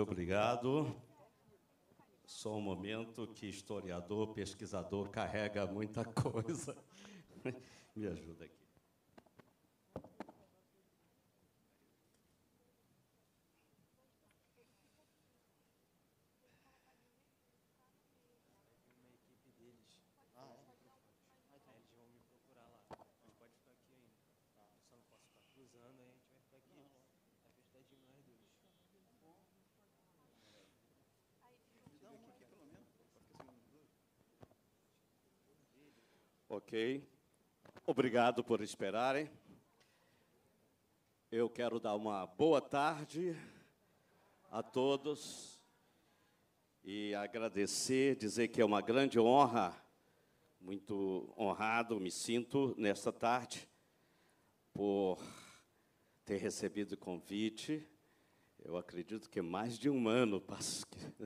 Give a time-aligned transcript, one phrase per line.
[0.00, 0.96] Muito obrigado.
[2.24, 6.74] Só um momento que historiador, pesquisador carrega muita coisa.
[7.94, 8.69] Me ajuda aqui.
[36.72, 37.04] Ok.
[37.84, 39.28] Obrigado por esperarem.
[41.28, 43.34] Eu quero dar uma boa tarde
[44.52, 45.60] a todos
[46.84, 49.74] e agradecer, dizer que é uma grande honra,
[50.60, 53.68] muito honrado me sinto nesta tarde
[54.72, 55.18] por
[56.24, 57.84] ter recebido o convite.
[58.60, 60.40] Eu acredito que mais de um ano,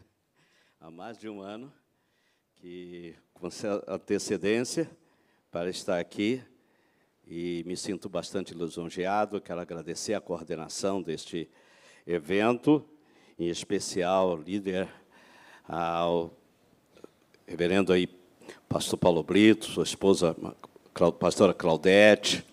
[0.81, 1.71] há mais de um ano,
[2.57, 3.47] que com
[3.87, 4.91] antecedência
[5.55, 6.43] para estar aqui
[7.25, 9.41] e me sinto bastante lisonjeado.
[9.41, 11.49] Quero agradecer a coordenação deste
[12.05, 12.85] evento,
[13.39, 14.89] em especial ao líder,
[15.69, 16.37] ao
[17.47, 18.09] reverendo aí,
[18.69, 20.37] pastor Paulo Brito, sua esposa,
[21.21, 22.45] pastora Claudete,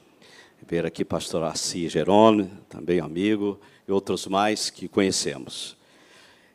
[0.68, 5.76] ver aqui pastor Assis Jerome, também amigo, e outros mais que conhecemos.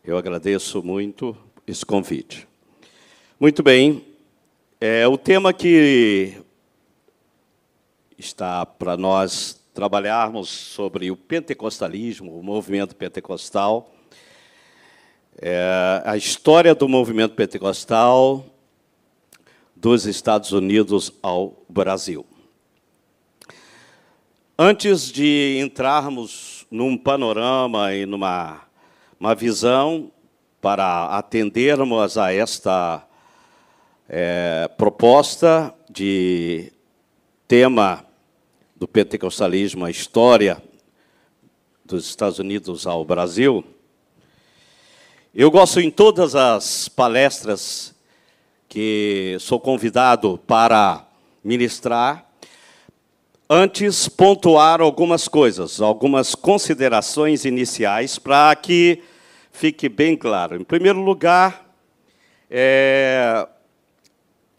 [0.04, 2.46] Eu agradeço muito esse convite.
[3.40, 4.05] Muito bem,
[4.80, 6.42] é, o tema que
[8.18, 13.92] está para nós trabalharmos sobre o pentecostalismo, o movimento pentecostal,
[15.40, 18.44] é a história do movimento pentecostal
[19.74, 22.24] dos Estados Unidos ao Brasil.
[24.58, 28.62] Antes de entrarmos num panorama e numa
[29.18, 30.10] uma visão
[30.60, 33.05] para atendermos a esta
[34.08, 36.72] é, proposta de
[37.48, 38.04] tema
[38.74, 40.62] do pentecostalismo, a história
[41.84, 43.64] dos Estados Unidos ao Brasil.
[45.34, 47.94] Eu gosto em todas as palestras
[48.68, 51.06] que sou convidado para
[51.42, 52.26] ministrar,
[53.48, 59.02] antes pontuar algumas coisas, algumas considerações iniciais para que
[59.52, 60.60] fique bem claro.
[60.60, 61.72] Em primeiro lugar,
[62.50, 63.46] é,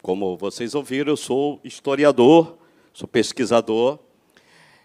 [0.07, 2.57] como vocês ouviram, eu sou historiador,
[2.93, 3.99] sou pesquisador.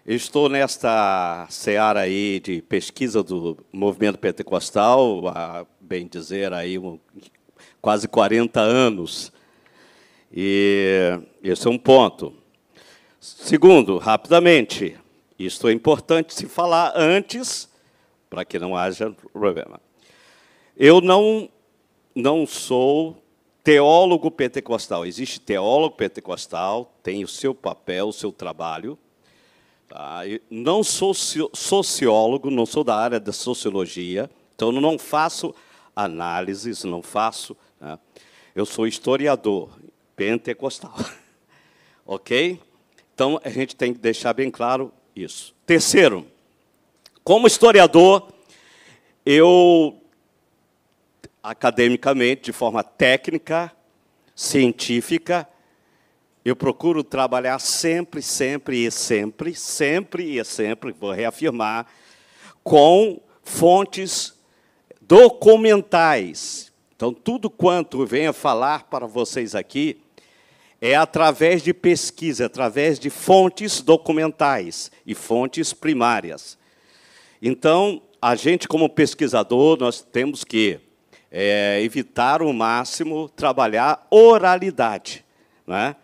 [0.05, 6.99] Estou nesta seara aí de pesquisa do movimento pentecostal, há, bem dizer, aí um,
[7.81, 9.31] quase 40 anos.
[10.29, 12.33] E esse é um ponto.
[13.17, 14.97] Segundo, rapidamente,
[15.39, 17.69] isto é importante se falar antes,
[18.29, 19.79] para que não haja problema.
[20.75, 21.47] Eu não,
[22.13, 23.22] não sou
[23.63, 25.05] teólogo pentecostal.
[25.05, 28.97] Existe teólogo pentecostal, tem o seu papel, o seu trabalho.
[29.87, 30.21] Tá?
[30.49, 35.55] Não sou sociólogo, não sou da área da sociologia, então não faço
[35.95, 37.55] análises, não faço.
[37.79, 37.97] Né?
[38.53, 39.69] Eu sou historiador
[40.15, 40.95] pentecostal.
[42.05, 42.59] ok?
[43.15, 45.53] Então a gente tem que deixar bem claro isso.
[45.65, 46.25] Terceiro,
[47.23, 48.27] como historiador,
[49.25, 50.02] eu
[51.43, 53.69] academicamente, de forma técnica,
[54.33, 55.47] científica.
[56.45, 61.85] Eu procuro trabalhar sempre, sempre e sempre, sempre e sempre, vou reafirmar,
[62.63, 64.33] com fontes
[65.01, 66.71] documentais.
[66.95, 70.01] Então, tudo quanto venha falar para vocês aqui
[70.79, 76.57] é através de pesquisa, através de fontes documentais e fontes primárias.
[77.41, 80.79] Então, a gente, como pesquisador, nós temos que
[81.35, 85.25] é, evitar o máximo trabalhar oralidade.
[85.65, 85.95] Né?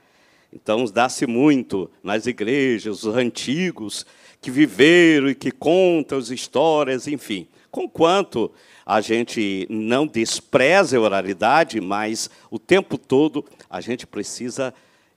[0.52, 4.08] Então, dá-se muito nas igrejas, os antigos,
[4.42, 7.48] que viveram e que contam as histórias, enfim.
[7.70, 8.52] Conquanto
[8.84, 14.74] a gente não despreza a oralidade, mas o tempo todo a gente precisa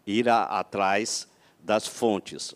[0.07, 1.27] ir a, atrás
[1.59, 2.55] das fontes.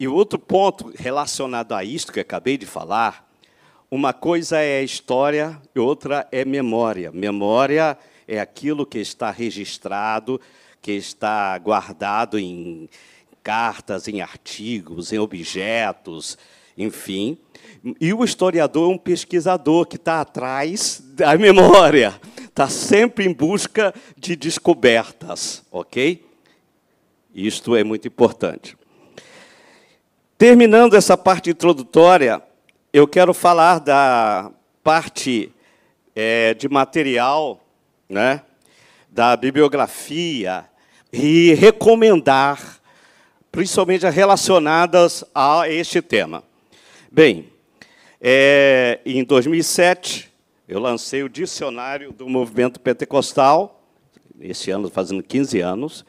[0.00, 3.23] E outro ponto relacionado a isto que acabei de falar
[3.90, 7.12] uma coisa é história e outra é memória.
[7.12, 7.96] Memória
[8.26, 10.40] é aquilo que está registrado,
[10.80, 12.88] que está guardado em
[13.42, 16.38] cartas, em artigos, em objetos,
[16.76, 17.38] enfim.
[18.00, 23.94] E o historiador é um pesquisador que está atrás da memória, está sempre em busca
[24.16, 26.24] de descobertas, ok?
[27.34, 28.76] Isto é muito importante.
[30.38, 32.42] Terminando essa parte introdutória,
[32.94, 35.50] eu quero falar da parte
[36.14, 37.60] é, de material,
[38.08, 38.40] né,
[39.10, 40.64] da bibliografia
[41.12, 42.80] e recomendar,
[43.50, 46.44] principalmente relacionadas a este tema.
[47.10, 47.48] Bem,
[48.20, 50.32] é, em 2007,
[50.68, 53.82] eu lancei o Dicionário do Movimento Pentecostal,
[54.40, 56.06] esse ano fazendo 15 anos,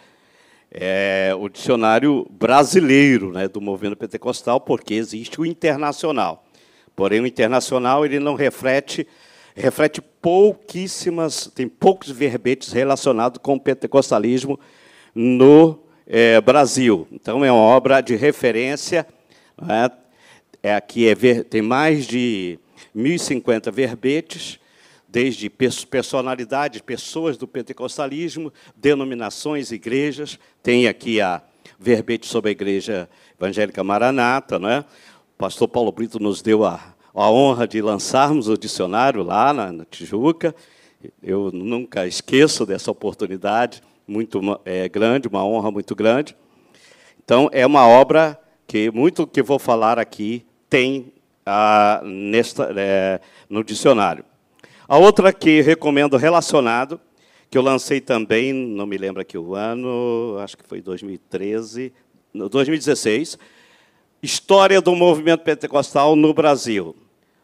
[0.69, 6.44] é, o dicionário brasileiro né, do movimento pentecostal, porque existe o internacional.
[6.95, 9.07] Porém, o internacional ele não reflete,
[9.55, 14.59] reflete pouquíssimas, tem poucos verbetes relacionados com o pentecostalismo
[15.13, 17.07] no é, Brasil.
[17.11, 19.05] Então, é uma obra de referência.
[19.61, 19.89] Né,
[20.63, 22.59] é, aqui é, tem mais de
[22.95, 24.59] 1.050 verbetes,
[25.07, 30.37] desde personalidades, pessoas do pentecostalismo, denominações, igrejas.
[30.61, 31.41] Tem aqui a
[31.79, 33.09] verbete sobre a Igreja
[33.39, 34.59] Evangélica Maranata.
[34.59, 34.83] Não é?
[35.37, 39.83] Pastor Paulo Brito nos deu a, a honra de lançarmos o dicionário lá na, na
[39.83, 40.55] Tijuca.
[41.21, 46.37] Eu nunca esqueço dessa oportunidade, muito é, grande, uma honra muito grande.
[47.21, 51.11] Então, é uma obra que muito que vou falar aqui tem
[51.45, 54.23] ah, nesta, é, no dicionário.
[54.87, 56.97] A outra que recomendo relacionado,
[57.49, 61.91] que eu lancei também, não me lembro aqui o ano, acho que foi 2013,
[62.33, 63.37] 2016,
[64.25, 66.95] História do Movimento Pentecostal no Brasil.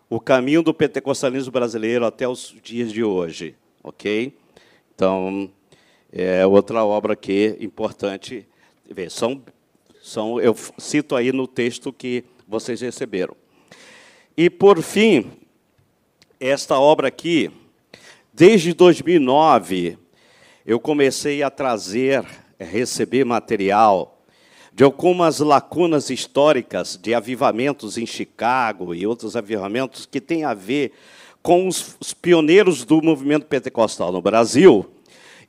[0.09, 4.35] O caminho do pentecostalismo brasileiro até os dias de hoje, ok?
[4.95, 5.51] Então,
[6.11, 8.47] é outra obra que é importante
[8.89, 9.11] ver.
[9.11, 9.43] São,
[10.01, 13.35] são, eu cito aí no texto que vocês receberam.
[14.35, 15.31] E, por fim,
[16.39, 17.51] esta obra aqui,
[18.33, 19.99] desde 2009,
[20.65, 22.25] eu comecei a trazer,
[22.59, 24.10] a receber material
[24.73, 30.93] de algumas lacunas históricas de avivamentos em Chicago e outros avivamentos que têm a ver
[31.41, 34.89] com os, os pioneiros do movimento pentecostal no Brasil.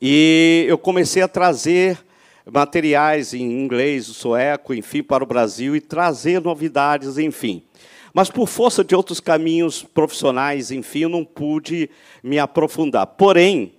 [0.01, 1.99] E eu comecei a trazer
[2.51, 7.63] materiais em inglês, sueco, enfim, para o Brasil e trazer novidades, enfim.
[8.13, 11.89] Mas por força de outros caminhos profissionais, enfim, eu não pude
[12.23, 13.07] me aprofundar.
[13.07, 13.73] Porém,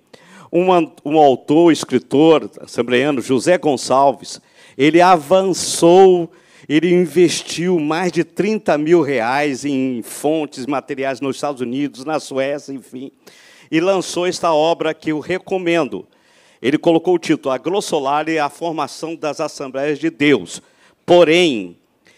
[0.50, 0.66] um,
[1.04, 4.40] um autor, escritor assembleano, José Gonçalves,
[4.76, 6.32] ele avançou,
[6.68, 12.72] ele investiu mais de 30 mil reais em fontes, materiais nos Estados Unidos, na Suécia,
[12.72, 13.12] enfim,
[13.70, 16.06] e lançou esta obra que eu recomendo.
[16.60, 20.62] Ele colocou o título A Glossolária e a Formação das Assembleias de Deus.
[21.04, 21.76] Porém,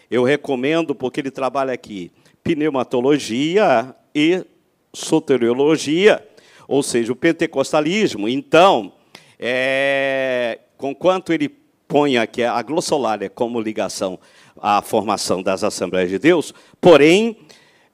[0.09, 2.11] eu recomendo, porque ele trabalha aqui,
[2.43, 4.45] pneumatologia e
[4.93, 6.25] soteriologia,
[6.67, 8.27] ou seja, o pentecostalismo.
[8.29, 8.93] Então,
[9.37, 11.49] é, conquanto ele
[11.87, 14.19] põe aqui a glossolária como ligação
[14.59, 17.37] à formação das Assembleias de Deus, porém,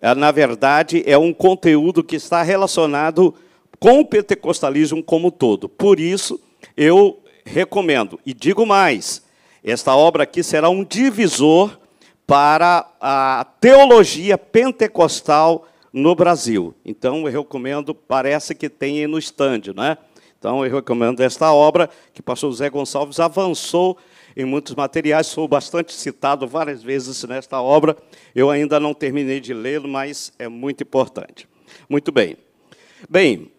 [0.01, 3.33] é, na verdade, é um conteúdo que está relacionado
[3.79, 5.67] com o pentecostalismo como todo.
[5.67, 6.39] Por isso,
[6.75, 9.23] eu recomendo, e digo mais,
[9.63, 11.77] esta obra aqui será um divisor
[12.25, 16.73] para a teologia pentecostal no Brasil.
[16.83, 19.97] Então, eu recomendo, parece que tem no estande, né?
[20.43, 23.97] Então, eu recomendo esta obra, que o pastor José Gonçalves avançou
[24.35, 27.95] em muitos materiais, sou bastante citado várias vezes nesta obra.
[28.35, 31.47] Eu ainda não terminei de lê-lo, mas é muito importante.
[31.87, 32.35] Muito bem.
[33.09, 33.49] Bem,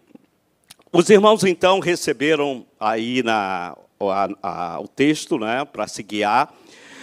[0.93, 6.53] os irmãos, então, receberam aí na, a, a, o texto né, para se guiar.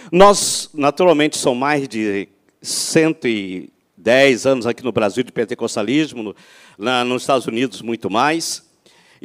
[0.09, 2.29] Nós, naturalmente, são mais de
[2.61, 6.35] 110 anos aqui no Brasil de pentecostalismo, no,
[6.77, 8.62] na, nos Estados Unidos, muito mais.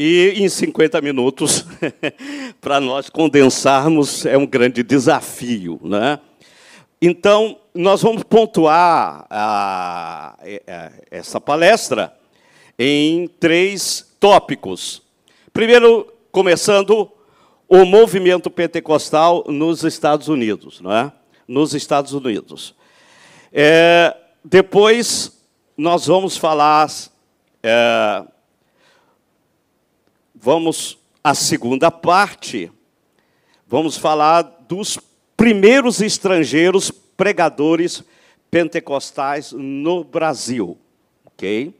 [0.00, 1.66] E em 50 minutos,
[2.62, 5.80] para nós condensarmos, é um grande desafio.
[5.82, 6.20] Né?
[7.02, 12.16] Então, nós vamos pontuar a, a, a, essa palestra
[12.78, 15.02] em três tópicos.
[15.52, 17.10] Primeiro, começando
[17.68, 21.12] o movimento pentecostal nos Estados Unidos, não é?
[21.48, 22.72] Nos Estados Unidos.
[23.52, 25.44] É, depois
[25.76, 26.88] nós vamos falar,
[27.64, 28.22] é,
[30.48, 32.72] vamos a segunda parte,
[33.66, 34.98] vamos falar dos
[35.36, 38.02] primeiros estrangeiros pregadores
[38.50, 40.78] pentecostais no Brasil,
[41.26, 41.74] ok?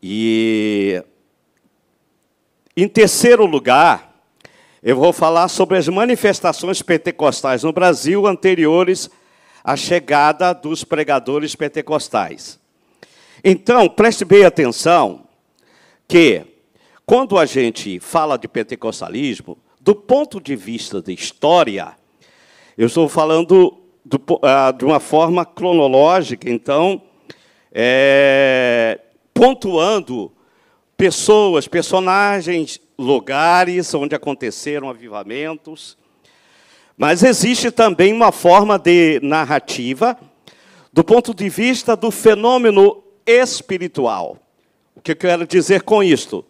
[0.00, 1.02] E
[2.76, 4.14] em terceiro lugar,
[4.80, 9.10] eu vou falar sobre as manifestações pentecostais no Brasil anteriores
[9.64, 12.60] à chegada dos pregadores pentecostais.
[13.42, 15.26] Então, preste bem atenção
[16.06, 16.53] que,
[17.06, 21.94] quando a gente fala de pentecostalismo, do ponto de vista da história,
[22.78, 27.02] eu estou falando do, uh, de uma forma cronológica, então,
[27.70, 28.98] é,
[29.34, 30.32] pontuando
[30.96, 35.98] pessoas, personagens, lugares onde aconteceram avivamentos.
[36.96, 40.16] Mas existe também uma forma de narrativa
[40.92, 44.38] do ponto de vista do fenômeno espiritual.
[44.94, 46.44] O que eu quero dizer com isto?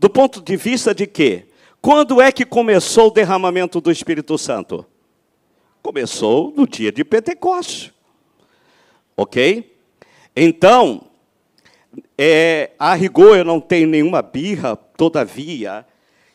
[0.00, 1.44] Do ponto de vista de que?
[1.78, 4.86] Quando é que começou o derramamento do Espírito Santo?
[5.82, 7.92] Começou no dia de Pentecostes.
[9.14, 9.76] Ok?
[10.34, 11.02] Então,
[12.16, 15.84] é, a rigor eu não tenho nenhuma birra, todavia,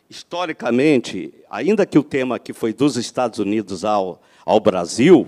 [0.07, 5.27] historicamente, ainda que o tema que foi dos Estados Unidos ao, ao Brasil,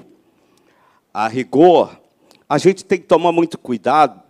[1.12, 2.00] a rigor,
[2.48, 4.27] a gente tem que tomar muito cuidado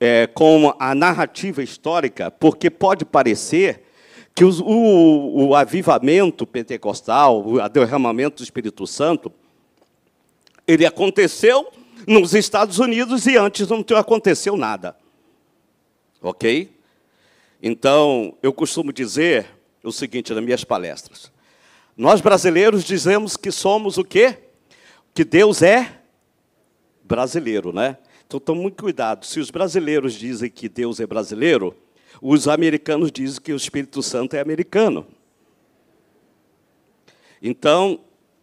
[0.00, 3.82] é, com a narrativa histórica, porque pode parecer
[4.34, 9.32] que os, o, o avivamento pentecostal, o derramamento do Espírito Santo,
[10.66, 11.72] ele aconteceu
[12.06, 14.96] nos Estados Unidos e antes não aconteceu nada.
[16.22, 16.70] Ok?
[17.62, 19.46] Então, eu costumo dizer
[19.82, 21.32] o seguinte nas minhas palestras.
[21.96, 24.38] Nós brasileiros dizemos que somos o quê?
[25.12, 26.00] Que Deus é
[27.02, 27.96] brasileiro, né?
[28.28, 29.24] Então, tome muito cuidado.
[29.24, 31.74] Se os brasileiros dizem que Deus é brasileiro,
[32.20, 35.06] os americanos dizem que o Espírito Santo é americano.
[37.42, 38.00] Então,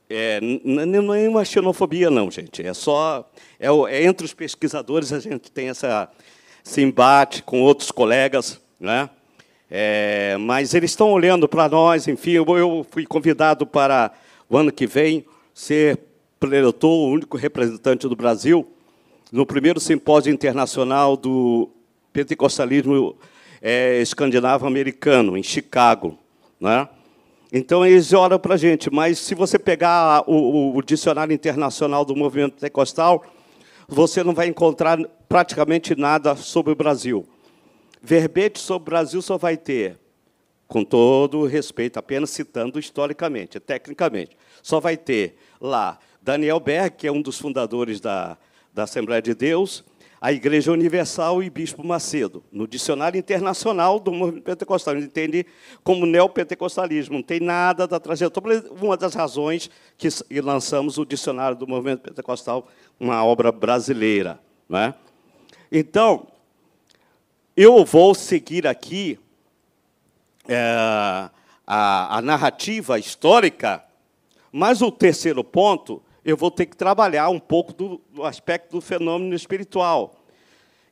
[0.10, 2.66] é, não é uma xenofobia, não, gente.
[2.66, 3.30] É só.
[3.60, 6.10] É, é, entre os pesquisadores a gente tem essa,
[6.66, 9.08] esse embate com outros colegas, né?
[9.70, 12.32] É, mas eles estão olhando para nós, enfim.
[12.32, 14.12] Eu, fui convidado para
[14.50, 15.24] o ano que vem
[15.54, 16.00] ser
[16.40, 18.75] preletor, o único representante do Brasil,
[19.36, 21.70] no primeiro simpósio internacional do
[22.14, 23.18] pentecostalismo
[23.62, 26.18] é, escandinavo americano, em Chicago.
[26.58, 26.88] Né?
[27.52, 32.06] Então, eles olham para a gente, mas se você pegar o, o, o, dicionário internacional
[32.06, 33.26] do movimento pentecostal,
[33.90, 37.28] você não vai encontrar praticamente nada sobre o Brasil.
[38.02, 40.00] Verbete sobre o Brasil só vai ter,
[40.66, 47.06] com todo o respeito, apenas citando historicamente, tecnicamente, só vai ter lá Daniel Berg, que
[47.06, 48.38] é um dos fundadores da,
[48.76, 49.86] da Assembleia de Deus,
[50.20, 52.44] a Igreja Universal e Bispo Macedo.
[52.52, 55.46] No Dicionário Internacional do Movimento Pentecostal, ele entende
[55.82, 57.16] como neopentecostalismo.
[57.16, 58.66] Não tem nada da trajetória.
[58.82, 60.10] Uma das razões que
[60.42, 62.68] lançamos o Dicionário do Movimento Pentecostal,
[63.00, 64.38] uma obra brasileira.
[64.68, 64.94] Não é?
[65.72, 66.28] Então,
[67.56, 69.18] eu vou seguir aqui
[70.50, 71.30] é,
[71.66, 73.82] a, a narrativa histórica,
[74.52, 78.82] mas o terceiro ponto eu vou ter que trabalhar um pouco do, do aspecto do
[78.82, 80.26] fenômeno espiritual.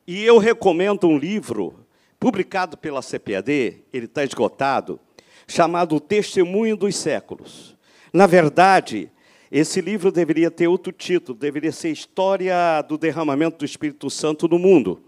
[0.06, 1.84] E eu recomendo um livro
[2.20, 5.00] publicado pela CPAD, ele está esgotado,
[5.48, 7.76] chamado Testemunho dos Séculos.
[8.12, 9.10] Na verdade,
[9.50, 14.58] esse livro deveria ter outro título, deveria ser História do Derramamento do Espírito Santo no
[14.58, 15.02] Mundo.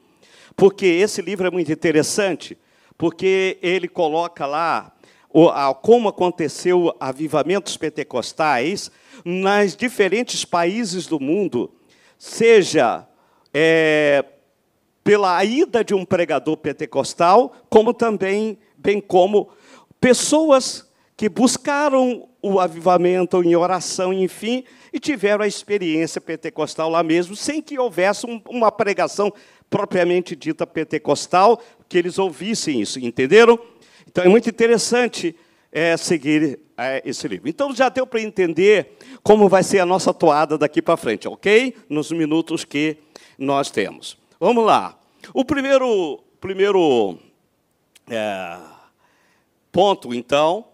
[0.57, 2.59] Porque esse livro é muito interessante,
[2.99, 4.96] porque ele coloca lá
[5.83, 8.91] como aconteceu avivamentos pentecostais
[9.25, 11.71] nas diferentes países do mundo,
[12.19, 13.07] seja
[13.53, 14.25] é,
[15.05, 19.51] pela ida de um pregador pentecostal, como também, bem como
[20.01, 27.37] pessoas que buscaram o avivamento em oração, enfim, e tiveram a experiência pentecostal lá mesmo,
[27.37, 29.33] sem que houvesse um, uma pregação
[29.69, 33.59] propriamente dita pentecostal, que eles ouvissem isso, entenderam?
[34.07, 35.35] Então é muito interessante
[35.73, 37.49] é, seguir é, esse livro.
[37.49, 41.75] Então já deu para entender como vai ser a nossa toada daqui para frente, ok?
[41.89, 42.97] Nos minutos que
[43.39, 44.17] nós temos.
[44.41, 44.99] Vamos lá.
[45.35, 47.19] O primeiro, primeiro
[48.09, 48.57] é,
[49.73, 50.67] ponto, então,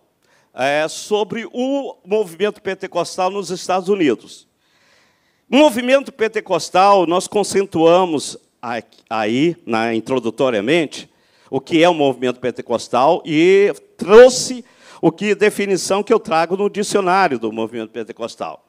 [0.55, 4.47] é sobre o movimento pentecostal nos Estados Unidos.
[5.51, 8.37] O movimento pentecostal, nós conceituamos
[9.11, 11.11] aí, na, introdutoriamente,
[11.53, 14.65] o que é o movimento pentecostal e trouxe
[15.03, 18.67] o que definição que eu trago no dicionário do movimento pentecostal.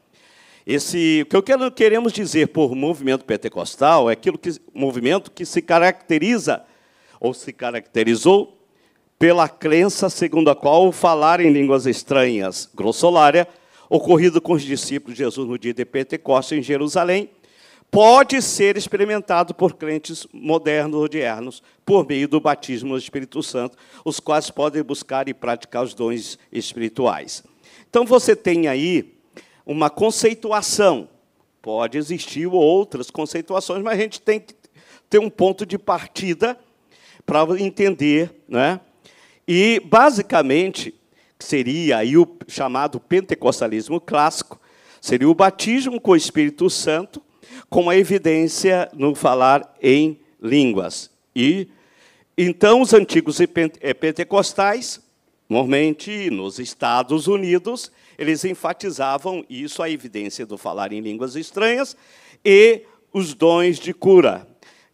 [0.67, 5.61] Esse, o que eu queremos dizer por movimento pentecostal é aquilo que movimento que se
[5.61, 6.61] caracteriza
[7.21, 8.59] ou se caracterizou
[9.17, 13.47] pela crença segundo a qual falar em línguas estranhas, grossolária,
[13.89, 17.29] ocorrido com os discípulos de Jesus no dia de Pentecostes em Jerusalém,
[17.93, 23.77] pode ser experimentado por crentes modernos ou diernos por meio do batismo no Espírito Santo,
[24.03, 27.43] os quais podem buscar e praticar os dons espirituais.
[27.87, 29.13] Então você tem aí
[29.63, 31.07] uma conceituação.
[31.61, 34.55] Pode existir outras conceituações, mas a gente tem que
[35.07, 36.57] ter um ponto de partida
[37.27, 38.81] para entender, né?
[39.47, 40.95] E basicamente
[41.37, 44.59] seria aí o chamado pentecostalismo clássico,
[44.99, 47.21] seria o batismo com o Espírito Santo
[47.69, 51.09] com a evidência no falar em línguas.
[51.35, 51.67] E
[52.37, 55.01] então os antigos eh, pentecostais,
[55.49, 61.95] normalmente nos Estados Unidos, eles enfatizavam isso, a evidência do falar em línguas estranhas
[62.43, 64.47] e os dons de cura.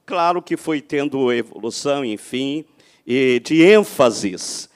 [0.06, 2.66] Claro que foi tendo evolução, enfim,
[3.44, 4.70] de ênfases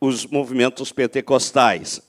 [0.00, 2.00] os movimentos pentecostais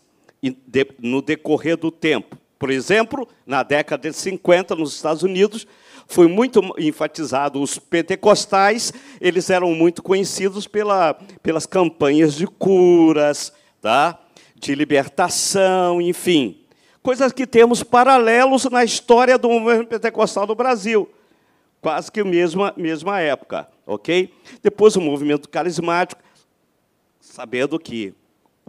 [0.99, 2.37] no decorrer do tempo.
[2.61, 5.65] Por exemplo, na década de 50, nos Estados Unidos,
[6.05, 13.51] foi muito enfatizado os pentecostais, eles eram muito conhecidos pela, pelas campanhas de curas,
[13.81, 14.19] tá?
[14.53, 16.63] de libertação, enfim.
[17.01, 21.09] Coisas que temos paralelos na história do movimento pentecostal do Brasil.
[21.81, 24.31] Quase que mesma, mesma época, ok?
[24.61, 26.21] Depois o movimento carismático,
[27.19, 28.13] sabendo que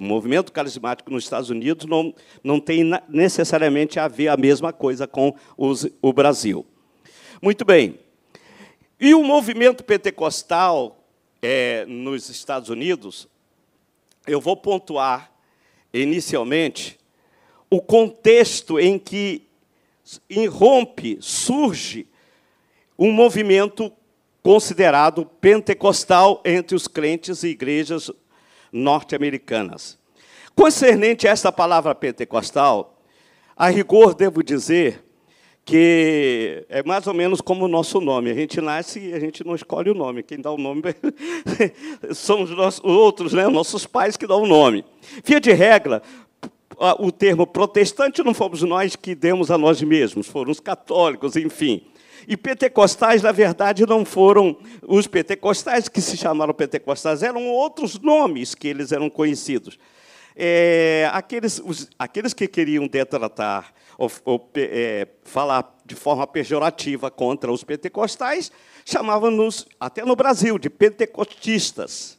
[0.02, 5.06] o movimento carismático nos Estados Unidos não, não tem necessariamente a ver a mesma coisa
[5.06, 6.66] com os, o Brasil.
[7.40, 8.00] Muito bem.
[8.98, 11.06] E o movimento pentecostal
[11.40, 13.28] é, nos Estados Unidos,
[14.26, 15.32] eu vou pontuar
[15.94, 16.98] inicialmente
[17.70, 19.46] o contexto em que
[20.28, 22.08] irrompe, surge
[22.98, 23.92] um movimento
[24.42, 28.10] considerado pentecostal entre os crentes e igrejas
[28.72, 29.98] norte-americanas.
[30.54, 32.98] Concernente a esta palavra pentecostal,
[33.56, 35.04] a rigor devo dizer
[35.64, 38.30] que é mais ou menos como o nosso nome.
[38.30, 40.22] A gente nasce e a gente não escolhe o nome.
[40.22, 40.82] Quem dá o nome
[42.12, 43.46] são os nossos, outros, né?
[43.48, 44.84] nossos pais que dão o nome.
[45.24, 46.02] Via de regra,
[46.98, 51.86] o termo protestante não fomos nós que demos a nós mesmos, foram os católicos, enfim.
[52.26, 58.54] E pentecostais, na verdade, não foram os pentecostais que se chamaram pentecostais, eram outros nomes
[58.54, 59.78] que eles eram conhecidos.
[60.34, 67.52] É, aqueles, os, aqueles que queriam detratar ou, ou é, falar de forma pejorativa contra
[67.52, 68.50] os pentecostais
[68.84, 72.18] chamavam-nos, até no Brasil, de pentecostistas.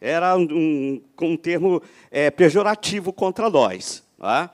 [0.00, 4.02] Era um, um termo é, pejorativo contra nós.
[4.18, 4.52] Tá?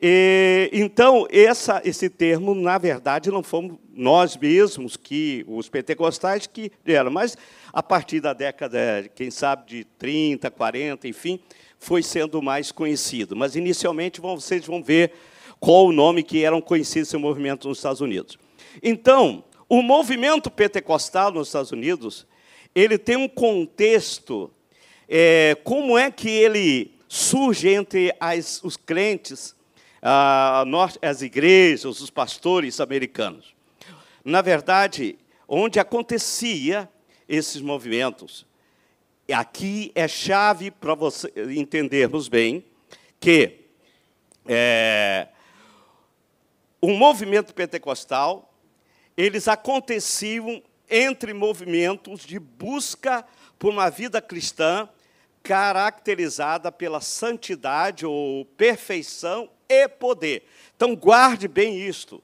[0.00, 6.70] E, então, essa, esse termo, na verdade, não fomos nós mesmos, que os pentecostais, que
[6.84, 7.36] deram, mas
[7.72, 11.40] a partir da década, quem sabe, de 30, 40, enfim,
[11.80, 13.34] foi sendo mais conhecido.
[13.34, 15.12] Mas, inicialmente, vocês vão ver
[15.58, 18.38] qual o nome que eram conhecidos esse movimento nos Estados Unidos.
[18.80, 22.24] Então, o movimento pentecostal nos Estados Unidos,
[22.72, 24.50] ele tem um contexto,
[25.08, 29.57] é, como é que ele surge entre as, os crentes
[30.00, 33.54] as igrejas, os pastores americanos.
[34.24, 36.88] Na verdade, onde acontecia
[37.28, 38.46] esses movimentos,
[39.32, 42.64] aqui é chave para você entendermos bem
[43.20, 43.66] que
[44.46, 45.28] é,
[46.80, 48.54] o movimento pentecostal
[49.16, 53.26] eles aconteciam entre movimentos de busca
[53.58, 54.88] por uma vida cristã
[55.42, 60.44] caracterizada pela santidade ou perfeição e poder.
[60.76, 62.22] Então, guarde bem isto.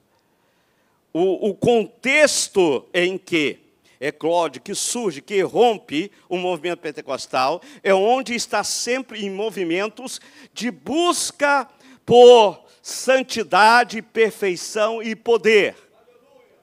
[1.13, 3.59] O, o contexto em que
[3.99, 10.19] é que surge, que rompe o movimento pentecostal, é onde está sempre em movimentos
[10.53, 11.67] de busca
[12.05, 15.75] por santidade, perfeição e poder.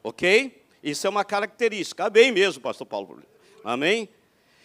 [0.04, 0.62] Ok?
[0.82, 2.08] Isso é uma característica.
[2.10, 3.22] Bem mesmo, pastor Paulo.
[3.64, 4.08] Amém?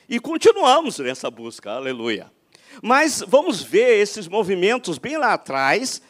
[0.10, 2.32] E continuamos nessa busca, aleluia.
[2.82, 6.02] Mas vamos ver esses movimentos bem lá atrás,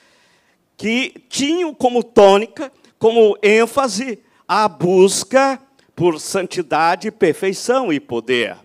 [0.75, 5.59] que tinham como tônica, como ênfase, a busca
[5.95, 8.55] por santidade, perfeição e poder.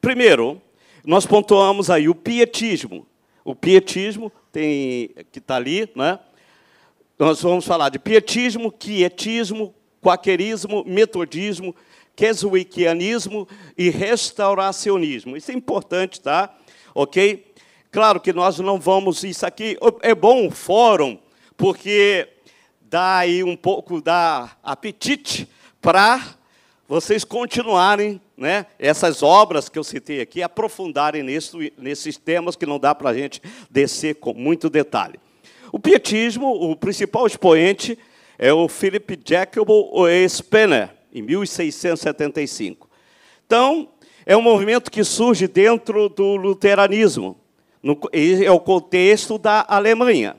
[0.00, 0.60] Primeiro,
[1.04, 3.06] nós pontuamos aí o pietismo.
[3.44, 6.18] O pietismo tem que está ali, né?
[7.18, 11.74] Nós vamos falar de pietismo, quietismo, quaquerismo, metodismo,
[12.14, 15.36] queswikianismo e restauracionismo.
[15.36, 16.54] Isso é importante, tá?
[16.94, 17.52] Ok?
[17.90, 21.18] Claro que nós não vamos, isso aqui é bom fórum,
[21.56, 22.28] porque
[22.80, 25.48] dá aí um pouco da apetite
[25.80, 26.36] para
[26.88, 32.78] vocês continuarem né, essas obras que eu citei aqui, aprofundarem nisso, nesses temas que não
[32.78, 35.18] dá para a gente descer com muito detalhe.
[35.70, 37.98] O pietismo, o principal expoente
[38.38, 39.68] é o Philip Jacob
[40.28, 42.90] Spener, em 1675.
[43.46, 43.88] Então,
[44.24, 47.36] é um movimento que surge dentro do luteranismo.
[47.82, 50.36] No, é o contexto da Alemanha.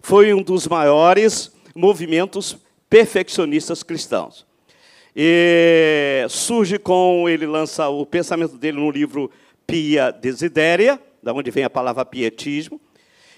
[0.00, 2.58] Foi um dos maiores movimentos
[2.90, 4.46] perfeccionistas cristãos.
[5.16, 9.30] E surge com ele lança o pensamento dele no livro
[9.66, 12.80] Pia Desidéria, da onde vem a palavra pietismo.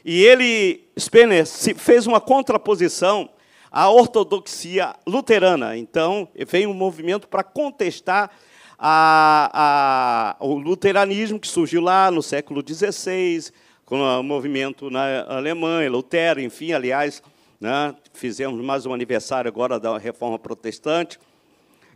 [0.05, 3.29] E ele, Spener, fez uma contraposição
[3.71, 5.77] a ortodoxia luterana.
[5.77, 8.31] Então, veio um movimento para contestar
[8.79, 13.51] a, a, o luteranismo que surgiu lá no século XVI,
[13.85, 17.23] com o movimento na Alemanha, Lutero, enfim, aliás,
[17.61, 21.19] né, fizemos mais um aniversário agora da Reforma Protestante.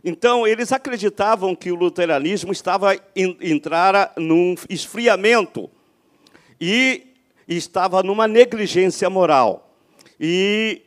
[0.03, 5.69] Então, eles acreditavam que o luteranismo estava entrara num esfriamento
[6.59, 7.13] e
[7.47, 9.75] estava numa negligência moral.
[10.19, 10.81] E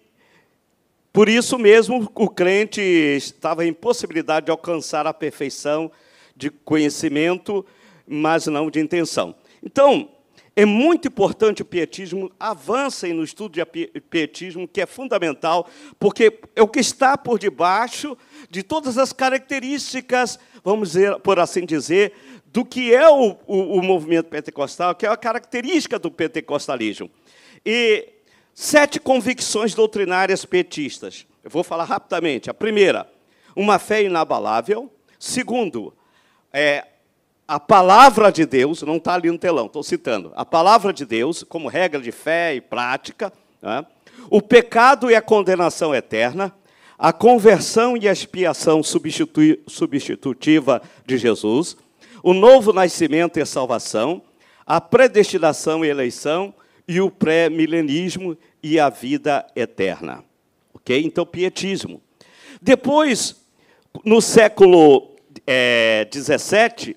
[1.14, 5.88] por isso mesmo o crente estava em possibilidade de alcançar a perfeição
[6.34, 7.64] de conhecimento,
[8.04, 9.32] mas não de intenção.
[9.62, 10.10] Então,
[10.56, 13.64] é muito importante o pietismo, avancem no estudo de
[14.00, 15.68] pietismo, que é fundamental,
[16.00, 18.18] porque é o que está por debaixo
[18.50, 22.12] de todas as características, vamos dizer, por assim dizer,
[22.46, 27.08] do que é o, o, o movimento pentecostal, que é a característica do pentecostalismo.
[27.64, 28.13] E
[28.54, 31.26] Sete convicções doutrinárias petistas.
[31.42, 32.48] Eu vou falar rapidamente.
[32.48, 33.10] A primeira,
[33.56, 34.88] uma fé inabalável.
[35.18, 35.92] Segundo,
[36.52, 36.86] é,
[37.48, 40.32] a palavra de Deus, não está ali no telão, estou citando.
[40.36, 43.32] A palavra de Deus, como regra de fé e prática.
[43.60, 43.84] Né?
[44.30, 46.54] O pecado e a condenação eterna.
[46.96, 51.76] A conversão e a expiação substitutiva de Jesus.
[52.22, 54.22] O novo nascimento e a salvação.
[54.64, 56.54] A predestinação e eleição
[56.86, 60.24] e o pré-milenismo e a vida eterna.
[60.72, 61.02] Ok?
[61.04, 62.00] Então, pietismo.
[62.60, 63.36] Depois,
[64.04, 65.14] no século
[65.46, 66.96] é, 17,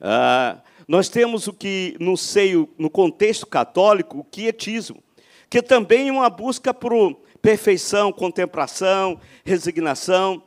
[0.00, 5.02] ah, nós temos o que, no seio, no contexto católico, o quietismo,
[5.48, 10.42] que também é uma busca por perfeição, contemplação, resignação,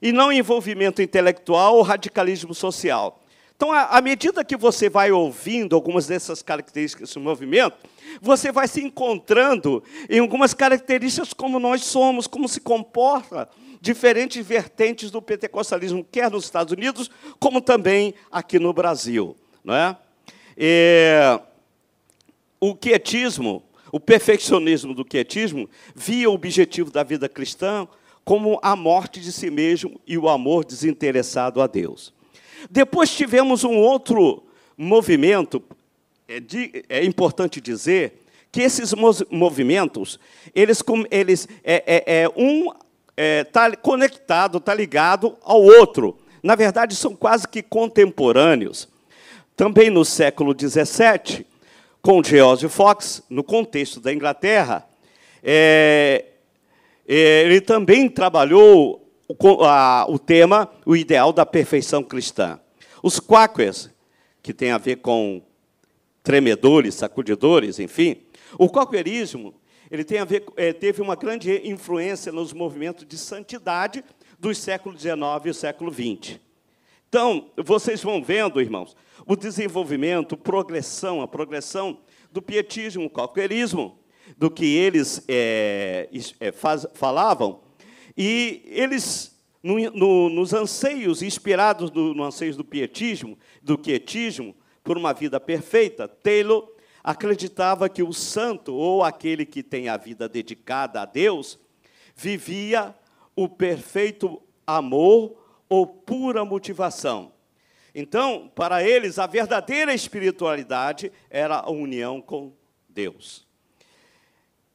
[0.00, 3.17] e não envolvimento intelectual ou radicalismo social.
[3.58, 7.76] Então, à medida que você vai ouvindo algumas dessas características do movimento,
[8.22, 13.48] você vai se encontrando em algumas características como nós somos, como se comporta
[13.80, 19.36] diferentes vertentes do pentecostalismo, quer nos Estados Unidos, como também aqui no Brasil.
[19.64, 19.96] Não é?
[20.56, 21.40] E,
[22.60, 27.88] o quietismo, o perfeccionismo do quietismo, via o objetivo da vida cristã
[28.24, 32.16] como a morte de si mesmo e o amor desinteressado a Deus.
[32.70, 34.44] Depois tivemos um outro
[34.76, 35.62] movimento,
[36.28, 36.40] é,
[36.88, 38.94] é importante dizer que esses
[39.30, 40.18] movimentos,
[40.54, 42.72] eles, eles é, é, é um
[43.16, 46.18] está é, conectado, está ligado ao outro.
[46.42, 48.88] Na verdade, são quase que contemporâneos.
[49.56, 51.44] Também no século XVII,
[52.00, 54.86] com George Fox, no contexto da Inglaterra,
[55.42, 56.26] é,
[57.06, 62.58] ele também trabalhou o, a, o tema, o ideal da perfeição cristã.
[63.02, 63.90] Os quakers,
[64.42, 65.42] que tem a ver com
[66.22, 68.22] tremedores, sacudidores, enfim.
[68.58, 69.54] O quakerismo
[69.90, 74.04] ele tem a ver, é, teve uma grande influência nos movimentos de santidade
[74.38, 76.38] dos séculos XIX e século XX.
[77.08, 78.94] Então, vocês vão vendo, irmãos,
[79.26, 83.98] o desenvolvimento, a progressão, a progressão do pietismo, o qualquerismo,
[84.36, 87.60] do que eles é, é, faz, falavam,
[88.20, 94.98] e eles, no, no, nos anseios, inspirados no, no anseios do pietismo, do quietismo, por
[94.98, 96.68] uma vida perfeita, Taylor
[97.04, 101.60] acreditava que o santo, ou aquele que tem a vida dedicada a Deus,
[102.16, 102.92] vivia
[103.36, 105.36] o perfeito amor
[105.68, 107.30] ou pura motivação.
[107.94, 112.52] Então, para eles, a verdadeira espiritualidade era a união com
[112.88, 113.46] Deus.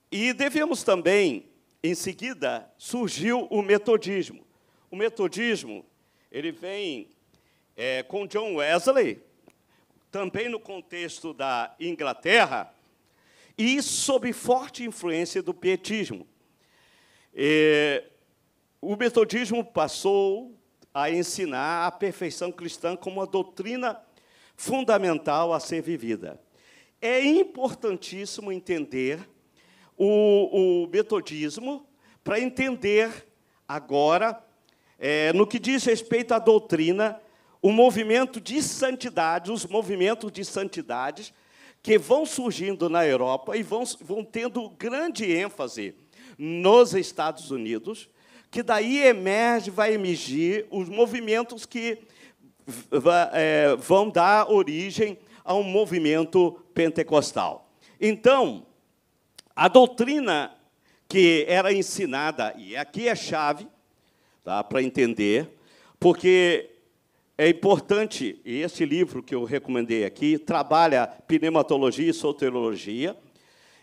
[0.09, 1.52] E devemos também
[1.83, 4.47] em seguida, surgiu o metodismo.
[4.89, 5.85] O metodismo
[6.31, 7.09] ele vem
[7.75, 9.21] é, com John Wesley,
[10.09, 12.73] também no contexto da Inglaterra,
[13.57, 16.25] e sob forte influência do pietismo.
[17.35, 18.05] É,
[18.79, 20.57] o metodismo passou
[20.93, 24.01] a ensinar a perfeição cristã como uma doutrina
[24.55, 26.39] fundamental a ser vivida.
[27.01, 29.19] É importantíssimo entender
[30.03, 31.85] o, o metodismo
[32.23, 33.27] para entender
[33.67, 34.43] agora,
[34.99, 37.19] é, no que diz respeito à doutrina,
[37.61, 41.33] o movimento de santidade, os movimentos de santidades
[41.81, 45.95] que vão surgindo na Europa e vão, vão tendo grande ênfase
[46.37, 48.09] nos Estados Unidos,
[48.51, 51.99] que daí emerge, vai emergir os movimentos que
[53.33, 57.69] é, vão dar origem a um movimento pentecostal.
[57.99, 58.65] Então,
[59.55, 60.55] a doutrina
[61.07, 63.67] que era ensinada, e aqui é chave
[64.43, 65.49] tá, para entender,
[65.99, 66.69] porque
[67.37, 73.17] é importante, e este livro que eu recomendei aqui trabalha pneumatologia e soteriologia,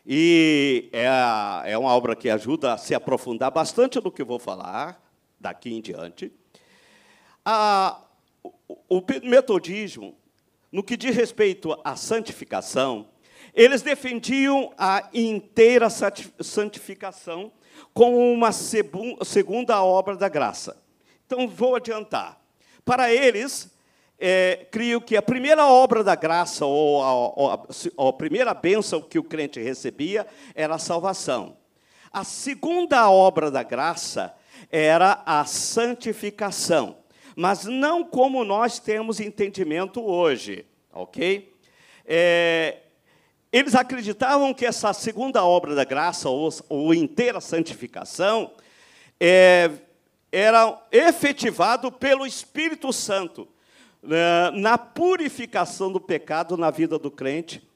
[0.07, 5.01] E é, é uma obra que ajuda a se aprofundar bastante no que vou falar
[5.39, 6.33] daqui em diante.
[7.45, 8.03] A,
[8.43, 8.53] o,
[8.89, 10.17] o metodismo,
[10.73, 13.10] no que diz respeito à santificação,
[13.55, 17.53] eles defendiam a inteira santificação
[17.93, 20.77] como uma segunda obra da graça.
[21.27, 22.41] Então, vou adiantar.
[22.85, 23.71] Para eles,
[24.19, 29.19] é, creio que a primeira obra da graça, ou a, a, a primeira bênção que
[29.19, 31.57] o crente recebia, era a salvação.
[32.13, 34.35] A segunda obra da graça
[34.71, 36.97] era a santificação,
[37.37, 41.55] mas não como nós temos entendimento hoje, ok?
[42.05, 42.79] É,
[43.53, 48.53] eles acreditavam que essa segunda obra da graça, ou, ou inteira santificação,
[49.19, 49.71] é,
[50.31, 53.49] era efetivado pelo Espírito Santo
[54.03, 57.69] né, na purificação do pecado na vida do crente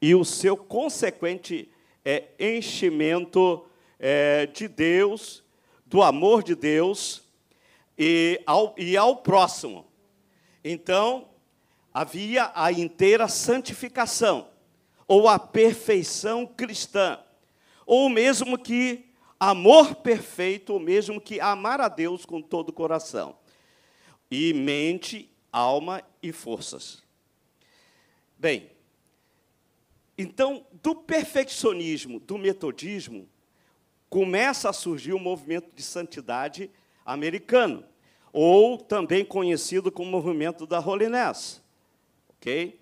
[0.00, 1.70] e o seu consequente
[2.04, 3.66] é, enchimento
[3.98, 5.42] é, de Deus,
[5.84, 7.22] do amor de Deus
[7.98, 9.86] e ao, e ao próximo.
[10.64, 11.28] Então,
[11.92, 14.48] havia a inteira santificação,
[15.08, 17.18] ou a perfeição cristã,
[17.86, 19.06] ou mesmo que
[19.40, 23.34] amor perfeito, ou mesmo que amar a Deus com todo o coração,
[24.30, 27.02] e mente alma e forças.
[28.36, 28.70] Bem,
[30.16, 33.28] então, do perfeccionismo, do metodismo,
[34.10, 36.70] começa a surgir o movimento de santidade
[37.04, 37.84] americano,
[38.32, 41.62] ou também conhecido como movimento da holiness.
[42.30, 42.77] Ok?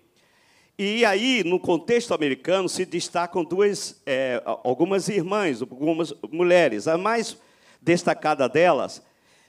[0.77, 6.87] E aí, no contexto americano, se destacam duas, é, algumas irmãs, algumas mulheres.
[6.87, 7.37] A mais
[7.81, 9.01] destacada delas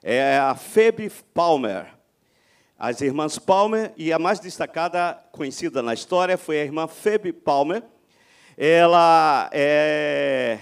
[0.02, 1.98] é a Phoebe Palmer
[2.78, 7.82] as irmãs Palmer, e a mais destacada, conhecida na história, foi a irmã Phoebe Palmer.
[8.56, 10.60] Ela, é,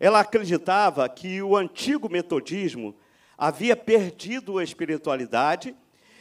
[0.00, 2.96] ela acreditava que o antigo metodismo
[3.38, 5.76] havia perdido a espiritualidade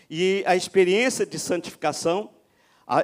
[0.07, 2.29] e a experiência de santificação,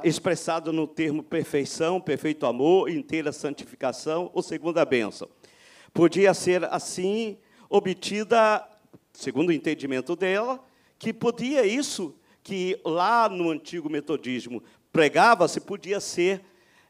[0.03, 5.29] expressada no termo perfeição, perfeito amor, inteira santificação ou segunda bênção.
[5.93, 7.37] Podia ser, assim,
[7.69, 8.67] obtida,
[9.13, 10.63] segundo o entendimento dela,
[10.99, 16.41] que podia isso que lá no antigo metodismo pregava-se podia ser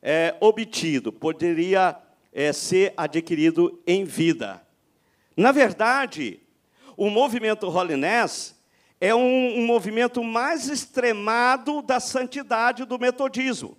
[0.01, 1.97] é, obtido, poderia
[2.31, 4.61] é, ser adquirido em vida.
[5.35, 6.39] Na verdade,
[6.95, 8.55] o movimento Holiness
[8.99, 13.77] é um, um movimento mais extremado da santidade do metodismo.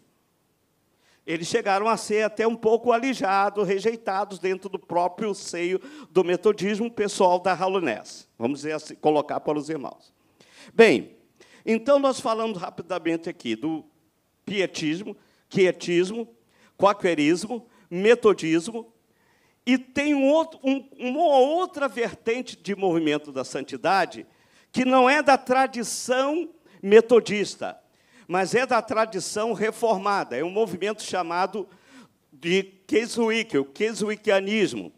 [1.27, 5.79] Eles chegaram a ser até um pouco alijados, rejeitados dentro do próprio seio
[6.11, 8.27] do metodismo pessoal da Holiness.
[8.39, 10.11] Vamos dizer assim, colocar para os irmãos.
[10.73, 11.17] Bem,
[11.67, 13.85] então, nós falamos rapidamente aqui do
[14.47, 15.15] pietismo,
[15.51, 16.27] quietismo,
[16.79, 18.91] quaquerismo, metodismo,
[19.67, 24.27] e tem um outro, um, uma outra vertente de movimento da santidade
[24.73, 26.49] que não é da tradição
[26.83, 27.79] metodista,
[28.27, 30.37] mas é da tradição reformada.
[30.37, 31.69] É um movimento chamado
[32.33, 34.93] de Keswick, o Keswickianismo.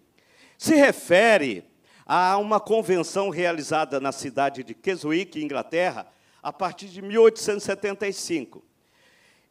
[0.59, 1.65] Se refere
[2.05, 6.07] a uma convenção realizada na cidade de Keswick, Inglaterra,
[6.43, 8.65] a partir de 1875.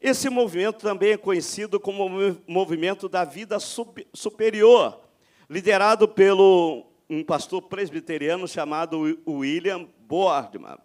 [0.02, 2.10] Esse movimento também é conhecido como
[2.48, 3.58] movimento da vida
[4.14, 5.02] superior,
[5.50, 10.80] liderado pelo um pastor presbiteriano chamado William Boardman.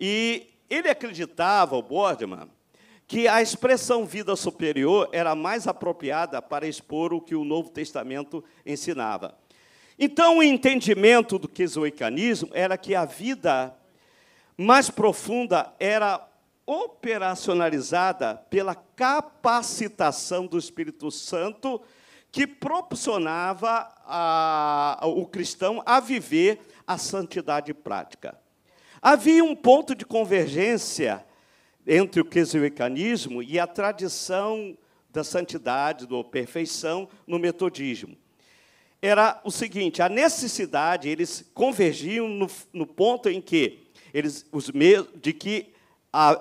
[0.00, 2.48] E ele acreditava, o Boardman,
[3.06, 8.42] que a expressão vida superior era mais apropriada para expor o que o Novo Testamento
[8.64, 9.36] ensinava.
[9.98, 13.76] Então, o entendimento do quesoicanismo era que a vida
[14.56, 16.26] mais profunda era
[16.64, 21.80] operacionalizada pela capacitação do Espírito Santo
[22.30, 28.38] que proporcionava a, o cristão a viver a santidade prática.
[29.00, 31.24] Havia um ponto de convergência
[31.86, 34.76] entre o quesioecanismo e a tradição
[35.10, 38.16] da santidade, da perfeição no metodismo.
[39.00, 44.70] Era o seguinte, a necessidade, eles convergiam no, no ponto em que eles, os
[45.20, 45.72] de que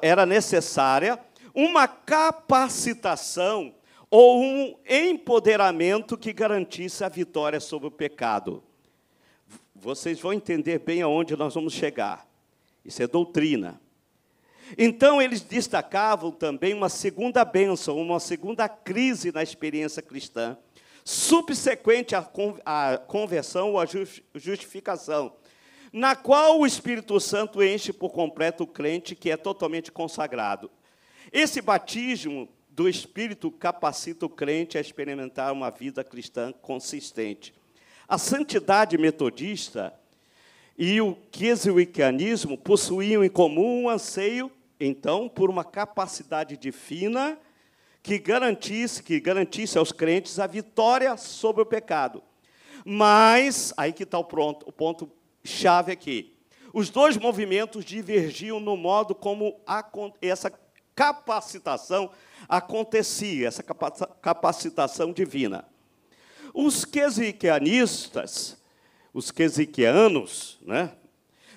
[0.01, 1.19] era necessária
[1.53, 3.73] uma capacitação
[4.09, 8.63] ou um empoderamento que garantisse a vitória sobre o pecado.
[9.75, 12.27] Vocês vão entender bem aonde nós vamos chegar.
[12.83, 13.79] Isso é doutrina.
[14.77, 20.57] Então, eles destacavam também uma segunda bênção, uma segunda crise na experiência cristã,
[21.05, 23.85] subsequente à conversão ou à
[24.35, 25.33] justificação,
[25.93, 30.69] na qual o Espírito Santo enche por completo o crente que é totalmente consagrado.
[31.31, 37.51] Esse batismo do Espírito capacita o crente a experimentar uma vida cristã consistente.
[38.07, 39.91] A santidade metodista
[40.77, 47.39] e o quesuicanismo possuíam em comum um anseio, então, por uma capacidade divina
[48.03, 52.21] que garantisse, que garantisse aos crentes a vitória sobre o pecado.
[52.85, 55.11] Mas, aí que está o, pronto, o ponto
[55.43, 56.31] chave aqui.
[56.71, 59.83] Os dois movimentos divergiam no modo como a,
[60.21, 60.51] essa
[60.97, 62.09] capacitação
[62.49, 65.63] acontecia, essa capacitação divina.
[66.55, 68.57] Os quesiquianistas,
[69.13, 70.95] os quesiquianos, né,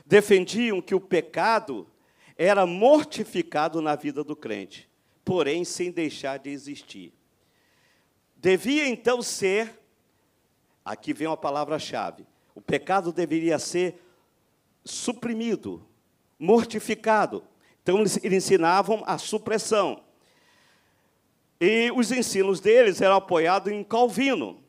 [0.05, 1.89] defendiam que o pecado
[2.37, 4.87] era mortificado na vida do crente,
[5.25, 7.15] porém sem deixar de existir.
[8.37, 9.81] Devia então ser,
[10.85, 14.03] aqui vem uma palavra-chave, o pecado deveria ser
[14.85, 15.87] suprimido,
[16.39, 17.43] mortificado.
[17.83, 20.03] Então, eles ensinavam a supressão.
[21.61, 24.63] E os ensinos deles eram apoiados em Calvino,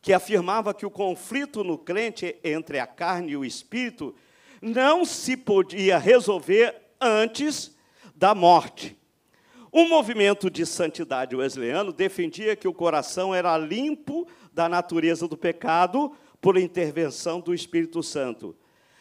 [0.00, 4.14] que afirmava que o conflito no crente entre a carne e o espírito
[4.62, 7.76] não se podia resolver antes
[8.14, 8.96] da morte.
[9.70, 16.12] O movimento de santidade wesleyano defendia que o coração era limpo da natureza do pecado
[16.40, 18.56] por intervenção do Espírito Santo.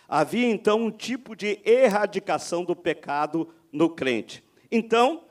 [0.07, 4.43] Havia então um tipo de erradicação do pecado no crente.
[4.71, 5.23] Então,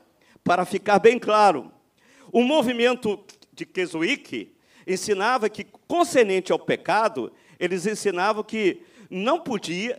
[0.43, 1.71] para ficar bem claro,
[2.31, 4.53] o movimento de Kesuik
[4.85, 9.97] ensinava que, concernente ao pecado, eles ensinavam que não podia,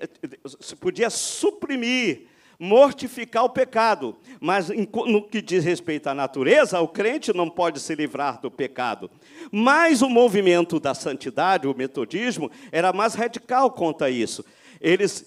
[0.60, 2.26] se podia suprimir,
[2.58, 7.94] mortificar o pecado, mas no que diz respeito à natureza, o crente não pode se
[7.94, 9.10] livrar do pecado.
[9.50, 14.44] Mas o movimento da santidade, o metodismo, era mais radical quanto a isso
[14.80, 15.26] eles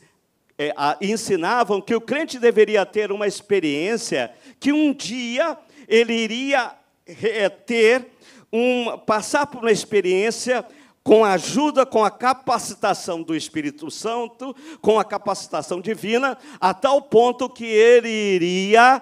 [0.58, 5.58] é, a, ensinavam que o crente deveria ter uma experiência que um dia
[5.88, 8.08] ele iria é, ter
[8.52, 10.66] um, passar por uma experiência
[11.04, 17.02] com a ajuda, com a capacitação do Espírito Santo, com a capacitação divina, a tal
[17.02, 19.02] ponto que ele iria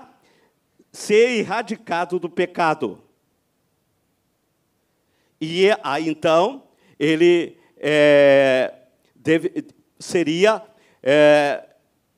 [0.91, 3.01] ser erradicado do pecado.
[5.41, 6.63] E aí então
[6.99, 8.73] ele é,
[9.15, 9.65] deve,
[9.99, 10.63] seria
[11.01, 11.67] é,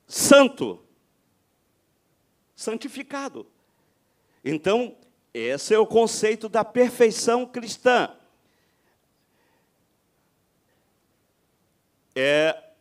[0.08, 0.84] santo,
[2.56, 3.48] santificado.
[4.44, 4.96] Então,
[5.34, 8.16] esse é o conceito da perfeição cristã.
[12.16, 12.72] É,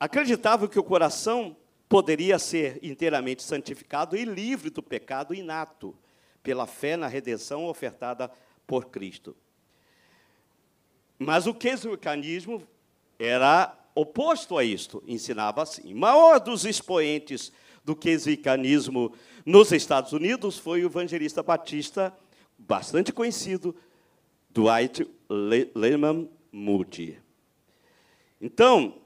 [0.00, 1.56] acreditava que o coração
[1.88, 5.96] poderia ser inteiramente santificado e livre do pecado inato,
[6.42, 8.30] pela fé na redenção ofertada
[8.66, 9.36] por Cristo.
[11.18, 12.66] Mas o quesucanismo
[13.18, 15.92] era oposto a isto, ensinava assim.
[15.92, 17.52] O maior dos expoentes
[17.84, 19.12] do quesicanismo
[19.44, 22.12] nos Estados Unidos foi o evangelista batista,
[22.58, 23.74] bastante conhecido,
[24.50, 25.06] Dwight
[25.74, 27.18] Lyman Moody.
[28.40, 28.96] Então,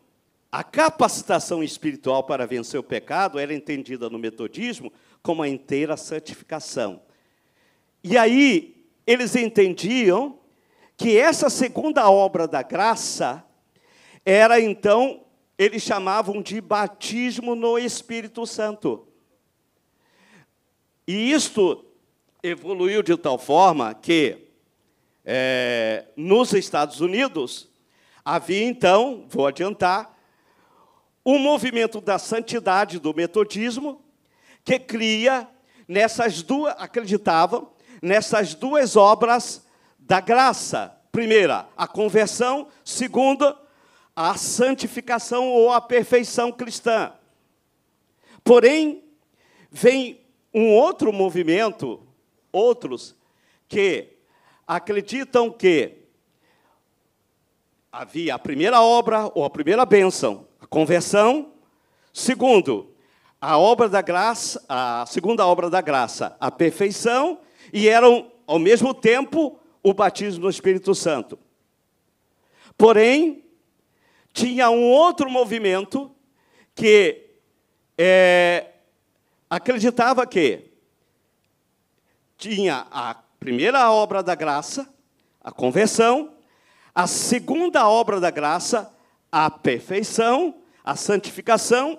[0.51, 7.03] a capacitação espiritual para vencer o pecado era entendida no metodismo como a inteira santificação.
[8.03, 10.38] E aí, eles entendiam
[10.96, 13.44] que essa segunda obra da graça
[14.31, 15.25] era então,
[15.57, 19.09] eles chamavam de batismo no Espírito Santo.
[21.07, 21.83] E isto
[22.43, 24.51] evoluiu de tal forma que,
[25.25, 27.71] é, nos Estados Unidos,
[28.23, 30.14] havia então, vou adiantar,
[31.24, 34.05] um movimento da santidade do metodismo
[34.62, 35.49] que cria
[35.89, 37.72] nessas duas, acreditavam,
[38.03, 39.66] nessas duas obras
[39.99, 40.95] da graça.
[41.11, 42.68] Primeira, a conversão.
[42.85, 43.57] Segunda,
[44.21, 47.12] a santificação ou a perfeição cristã.
[48.43, 49.05] Porém,
[49.71, 50.21] vem
[50.53, 52.05] um outro movimento,
[52.51, 53.14] outros,
[53.69, 54.16] que
[54.66, 55.99] acreditam que
[57.93, 61.53] havia a primeira obra ou a primeira bênção, a conversão.
[62.12, 62.93] Segundo,
[63.41, 67.39] a obra da graça, a segunda obra da graça, a perfeição,
[67.73, 71.39] e eram, ao mesmo tempo, o batismo no Espírito Santo.
[72.77, 73.45] Porém,
[74.39, 76.14] tinha um outro movimento
[76.72, 77.26] que
[77.99, 78.66] é,
[79.51, 80.70] acreditava que
[82.36, 84.89] tinha a primeira obra da graça,
[85.43, 86.34] a conversão,
[86.95, 88.95] a segunda obra da graça,
[89.30, 91.99] a perfeição, a santificação,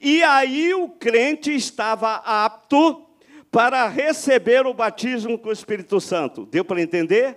[0.00, 3.04] e aí o crente estava apto
[3.50, 6.46] para receber o batismo com o Espírito Santo.
[6.46, 7.36] Deu para entender?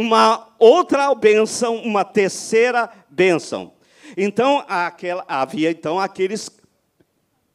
[0.00, 3.72] Uma outra bênção, uma terceira bênção.
[4.16, 6.50] Então, aquela, havia então aqueles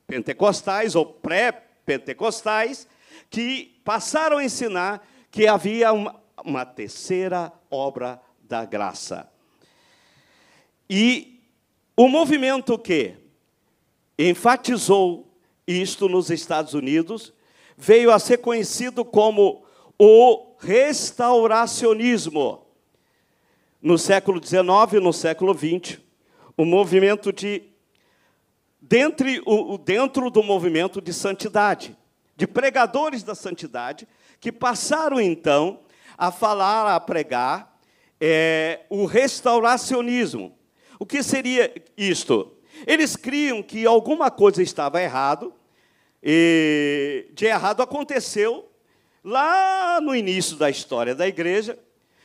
[0.05, 2.87] pentecostais ou pré-pentecostais
[3.29, 9.27] que passaram a ensinar que havia uma, uma terceira obra da graça.
[10.87, 11.41] E
[11.97, 13.15] o movimento que
[14.17, 15.27] enfatizou
[15.67, 17.33] isto nos Estados Unidos
[17.75, 19.65] veio a ser conhecido como
[19.97, 22.65] o restauracionismo.
[23.81, 25.99] No século XIX e no século XX,
[26.57, 27.61] o movimento de
[28.81, 31.95] dentro, o, dentro do movimento de santidade,
[32.35, 34.07] de pregadores da santidade,
[34.39, 35.81] que passaram então
[36.17, 37.77] a falar, a pregar
[38.19, 40.57] é, o restauracionismo.
[40.97, 42.53] O que seria isto?
[42.87, 45.53] Eles criam que alguma coisa estava errado,
[46.23, 48.67] e de errado aconteceu
[49.25, 51.79] lá no início da história da igreja,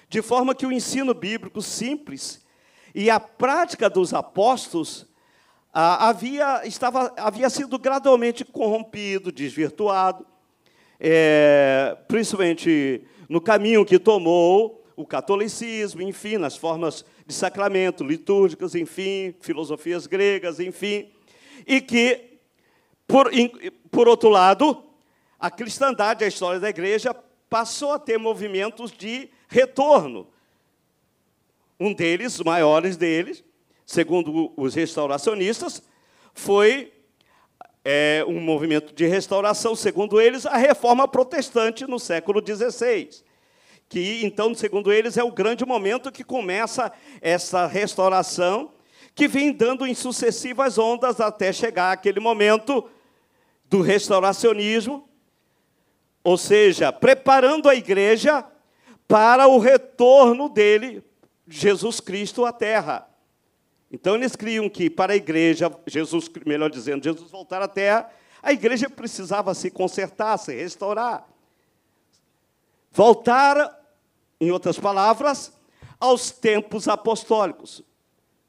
[0.07, 2.45] de forma que o ensino bíblico simples
[2.95, 5.07] e a prática dos apóstolos
[5.73, 10.27] ah, havia, estava, havia sido gradualmente corrompido, desvirtuado,
[10.99, 19.35] é, principalmente no caminho que tomou o catolicismo, enfim, nas formas de sacramento, litúrgicas, enfim,
[19.41, 21.11] filosofias gregas, enfim,
[21.67, 22.41] e que
[23.07, 23.31] por,
[23.91, 24.90] por outro lado,
[25.41, 27.15] a cristandade, a história da igreja,
[27.49, 30.29] passou a ter movimentos de retorno.
[31.79, 33.43] Um deles, os maiores deles,
[33.87, 35.83] segundo os restauracionistas,
[36.35, 36.93] foi
[37.85, 43.09] é, um movimento de restauração, segundo eles, a reforma protestante no século XVI.
[43.89, 48.73] Que, então, segundo eles, é o grande momento que começa essa restauração,
[49.15, 52.89] que vem dando em sucessivas ondas até chegar aquele momento
[53.65, 55.10] do restauracionismo,
[56.23, 58.45] ou seja, preparando a igreja
[59.09, 61.03] para o retorno dele,
[61.49, 63.09] Jesus Cristo, à terra.
[63.91, 68.09] Então eles criam que para a igreja, Jesus, melhor dizendo, Jesus voltar à terra,
[68.43, 71.27] a igreja precisava se consertar, se restaurar.
[72.93, 73.79] Voltar,
[74.41, 75.53] em outras palavras,
[75.99, 77.83] aos tempos apostólicos.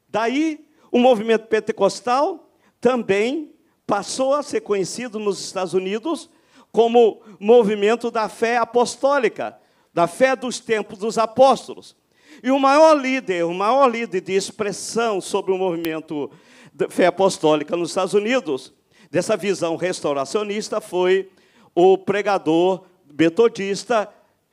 [0.08, 2.50] Daí, o movimento pentecostal
[2.80, 3.52] também
[3.86, 6.30] passou a ser conhecido nos Estados Unidos
[6.72, 9.58] como movimento da fé apostólica,
[9.92, 11.94] da fé dos tempos dos apóstolos.
[12.42, 16.30] E o maior líder, o maior líder de expressão sobre o movimento
[16.72, 18.72] da fé apostólica nos Estados Unidos,
[19.10, 21.30] dessa visão restauracionista, foi
[21.74, 24.08] o pregador metodista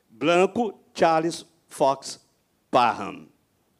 [0.09, 2.19] branco Charles Fox
[2.69, 3.27] Parham.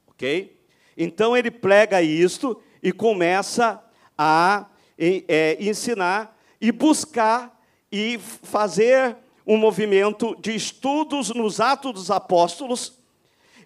[0.08, 0.58] Ok?
[0.96, 3.84] Então ele prega isto e começa
[4.18, 4.68] a
[4.98, 7.59] é, ensinar e buscar
[7.92, 9.16] e fazer
[9.46, 12.94] um movimento de estudos nos Atos dos Apóstolos,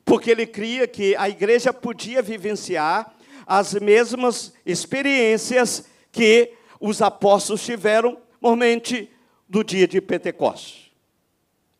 [0.06, 3.14] porque ele cria que a igreja podia vivenciar
[3.46, 9.10] as mesmas experiências que os apóstolos tiveram, normalmente,
[9.48, 10.92] do dia de Pentecostes.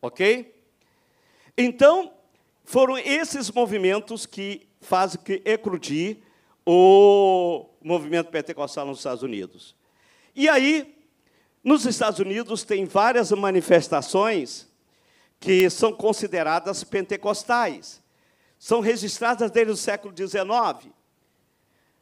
[0.00, 0.54] Ok?
[1.56, 2.12] Então,
[2.64, 6.18] foram esses movimentos que fazem que eclodir
[6.66, 9.74] o movimento pentecostal nos Estados Unidos.
[10.34, 10.93] E aí,
[11.64, 14.68] nos Estados Unidos, tem várias manifestações
[15.40, 18.02] que são consideradas pentecostais.
[18.58, 20.92] São registradas desde o século XIX.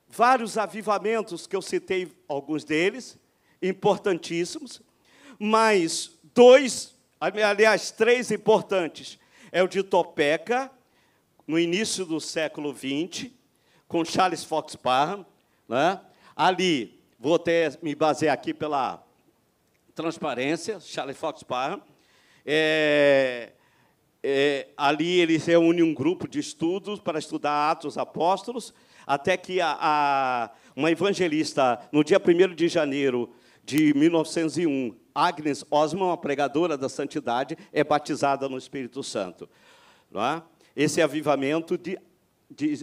[0.08, 3.16] Vários avivamentos, que eu citei alguns deles,
[3.62, 4.82] importantíssimos,
[5.38, 9.18] mas dois, aliás, três importantes.
[9.52, 10.70] É o de Topeka,
[11.46, 13.30] no início do século XX,
[13.86, 15.24] com Charles Fox Parham,
[15.68, 16.00] né?
[16.34, 19.01] ali, vou até me basear aqui pela
[19.95, 21.82] transparência, Charles Fox Parham,
[22.45, 23.53] é,
[24.22, 28.72] é, ali ele reúne um grupo de estudos para estudar Atos Apóstolos,
[29.07, 33.32] até que a, a, uma evangelista, no dia 1 de janeiro
[33.64, 39.49] de 1901, Agnes Osman, uma pregadora da santidade, é batizada no Espírito Santo.
[40.14, 40.43] É?
[40.74, 41.99] Esse avivamento de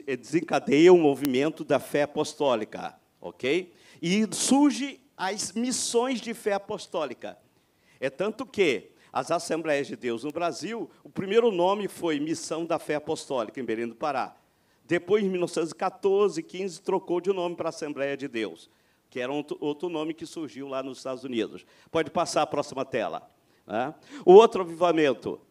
[0.08, 3.72] eh, desencadeia o movimento da fé apostólica, ok?
[4.02, 7.38] E surge as missões de fé apostólica.
[8.00, 12.80] É tanto que as Assembleias de Deus no Brasil, o primeiro nome foi Missão da
[12.80, 14.34] Fé Apostólica, em Belém do Pará.
[14.86, 18.70] Depois, em 1914, 15, trocou de nome para Assembleia de Deus,
[19.10, 21.66] que era outro nome que surgiu lá nos Estados Unidos.
[21.92, 23.30] Pode passar a próxima tela.
[23.68, 23.94] Né?
[24.24, 25.42] O outro avivamento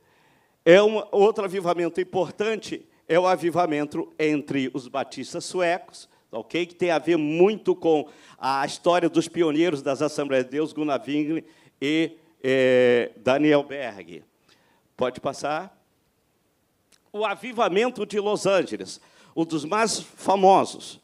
[0.64, 6.66] é um outro avivamento importante é o avivamento entre os batistas suecos, ok?
[6.66, 8.08] Que tem a ver muito com
[8.38, 11.44] a história dos pioneiros das Assembleias de Deus, Gunnar Wingli
[11.80, 12.12] e
[12.42, 14.22] é, Daniel Berg.
[14.96, 15.76] Pode passar?
[17.12, 19.00] O avivamento de Los Angeles,
[19.34, 21.00] um dos mais famosos.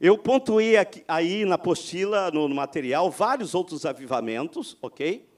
[0.00, 5.28] Eu pontuei aqui, aí na apostila, no, no material, vários outros avivamentos, ok?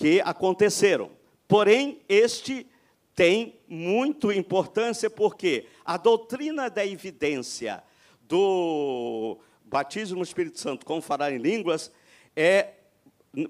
[0.00, 1.10] que aconteceram.
[1.46, 2.66] Porém, este
[3.14, 7.84] tem muito importância porque a doutrina da evidência
[8.30, 11.90] do batismo no Espírito Santo com falar em línguas
[12.36, 12.74] é,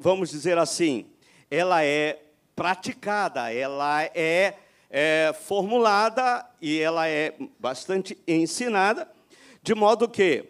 [0.01, 1.07] vamos dizer assim,
[1.51, 2.23] ela é
[2.57, 4.55] praticada, ela é,
[4.91, 9.07] é formulada e ela é bastante ensinada,
[9.63, 10.47] de modo que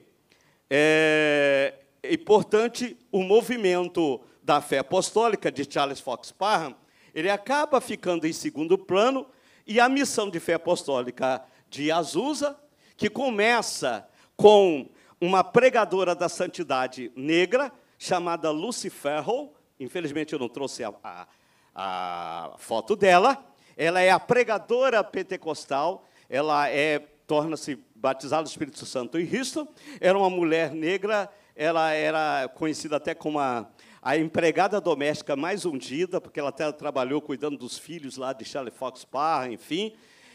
[0.71, 1.75] é
[2.05, 6.77] importante o movimento da fé apostólica de Charles Fox Parham,
[7.13, 9.27] ele acaba ficando em segundo plano
[9.67, 12.57] e a missão de fé apostólica de Azusa,
[12.97, 14.09] que começa
[14.41, 14.89] com
[15.21, 21.27] uma pregadora da santidade negra chamada Lucy Farrell, infelizmente eu não trouxe a, a
[21.75, 23.45] a foto dela.
[23.77, 29.69] Ela é a pregadora pentecostal, ela é torna-se batizada do Espírito Santo em Cristo.
[30.01, 33.69] Era uma mulher negra, ela era conhecida até como a,
[34.03, 38.73] a empregada doméstica mais ungida, porque ela até trabalhou cuidando dos filhos lá de Charlie
[38.73, 39.95] Fox Parra, enfim.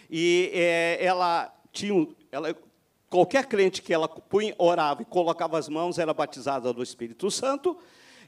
[0.10, 2.56] E é, ela tinha, ela,
[3.10, 7.78] qualquer crente que ela punha, orava e colocava as mãos era batizada do Espírito Santo.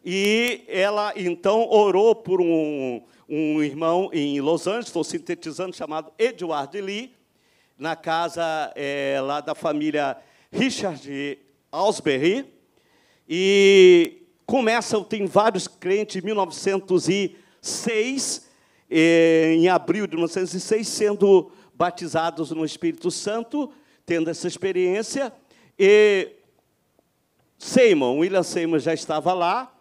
[0.05, 6.79] E ela então orou por um, um irmão em Los Angeles, estou sintetizando, chamado Edward
[6.79, 7.13] Lee,
[7.77, 10.17] na casa é, lá da família
[10.51, 11.37] Richard
[11.71, 12.45] Ausberry.
[13.27, 18.47] E começa, tem vários crentes, em 1906,
[18.89, 23.69] é, em abril de 1906, sendo batizados no Espírito Santo,
[24.07, 25.33] tendo essa experiência.
[25.77, 26.31] E
[27.59, 29.71] Seymour, William Seymour já estava lá,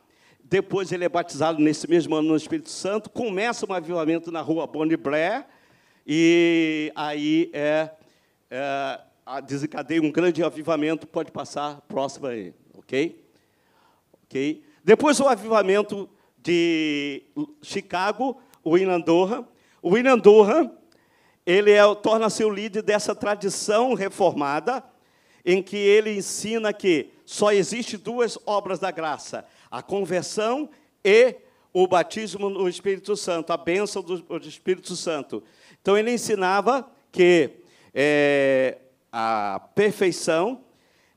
[0.43, 3.09] depois ele é batizado nesse mesmo ano no Espírito Santo.
[3.09, 5.47] Começa um avivamento na rua Bonnie Blair.
[6.05, 7.91] E aí é,
[8.51, 9.01] é,
[9.47, 11.07] desencadeia um grande avivamento.
[11.07, 13.25] Pode passar próximo aí, ok?
[14.25, 14.63] Ok.
[14.85, 16.09] Depois o avivamento
[16.39, 17.23] de
[17.63, 19.47] Chicago, o William Durham.
[19.81, 20.76] O William Durham,
[21.47, 24.83] ele é, torna-se o líder dessa tradição reformada,
[25.45, 30.69] em que ele ensina que só existe duas obras da graça: a conversão
[31.05, 31.37] e
[31.73, 35.43] o batismo no Espírito Santo, a bênção do, Espírito Santo.
[35.81, 37.51] Então, ele ensinava que
[37.95, 38.79] é,
[39.13, 40.65] a perfeição,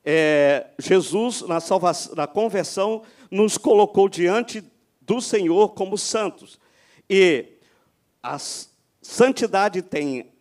[0.05, 3.01] é, Jesus, na, salvação, na conversão,
[3.31, 4.63] nos colocou diante
[5.01, 6.59] do Senhor como santos.
[7.09, 7.57] E
[8.21, 8.37] a
[9.09, 10.31] santidade tem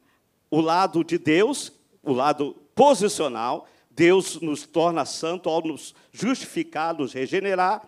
[0.50, 7.12] o lado de Deus, o lado posicional, Deus nos torna santo ao nos justificar, nos
[7.12, 7.82] regenerar,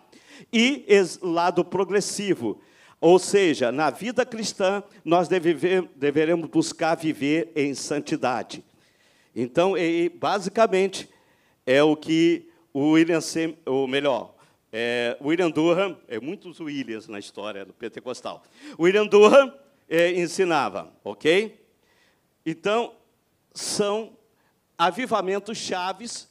[0.51, 0.85] e
[1.21, 2.59] lado progressivo.
[2.99, 8.63] Ou seja, na vida cristã, nós deveremos buscar viver em santidade.
[9.35, 9.75] Então,
[10.19, 11.07] basicamente,
[11.65, 13.19] é o que o William,
[13.65, 14.33] ou melhor,
[14.73, 18.43] é, William Durham, é muitos Williams na história do pentecostal.
[18.79, 19.53] William Durham
[19.91, 21.61] é, ensinava, ok?
[22.45, 22.95] Então,
[23.53, 24.17] são
[24.77, 26.29] avivamentos chaves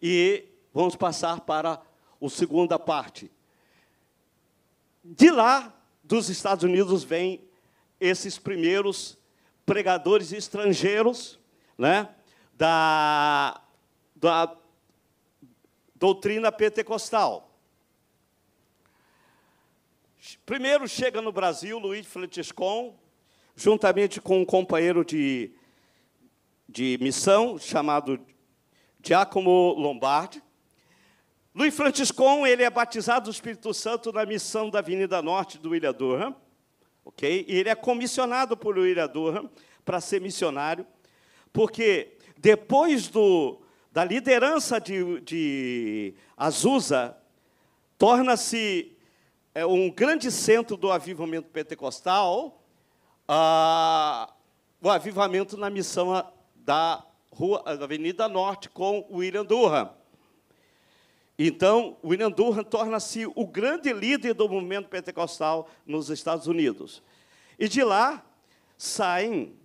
[0.00, 1.82] e vamos passar para
[2.22, 3.28] a segunda parte.
[5.02, 7.44] De lá, dos Estados Unidos, vêm
[7.98, 9.18] esses primeiros
[9.66, 11.36] pregadores estrangeiros
[11.76, 12.08] né,
[12.54, 13.60] da,
[14.14, 14.56] da
[15.96, 17.49] doutrina pentecostal.
[20.44, 22.98] Primeiro chega no Brasil Luiz Franciscon,
[23.56, 25.52] juntamente com um companheiro de
[26.70, 28.20] de missão chamado
[29.02, 30.40] Giacomo Lombardi.
[31.52, 35.92] Luiz Franciscon, ele é batizado do Espírito Santo na missão da Avenida Norte do William
[35.92, 36.36] Durham,
[37.04, 37.44] ok?
[37.48, 39.50] E ele é comissionado por William Durham
[39.84, 40.86] para ser missionário,
[41.52, 43.60] porque depois do,
[43.90, 47.16] da liderança de, de Azusa,
[47.98, 48.96] torna-se
[49.54, 52.62] é, um grande centro do avivamento pentecostal,
[53.26, 54.32] ah,
[54.80, 56.24] o avivamento na missão
[56.54, 59.90] da, rua, da Avenida Norte com William Durham.
[61.38, 67.02] Então, William Durham torna-se o grande líder do movimento pentecostal nos Estados Unidos.
[67.58, 68.24] E de lá
[68.76, 69.56] saem,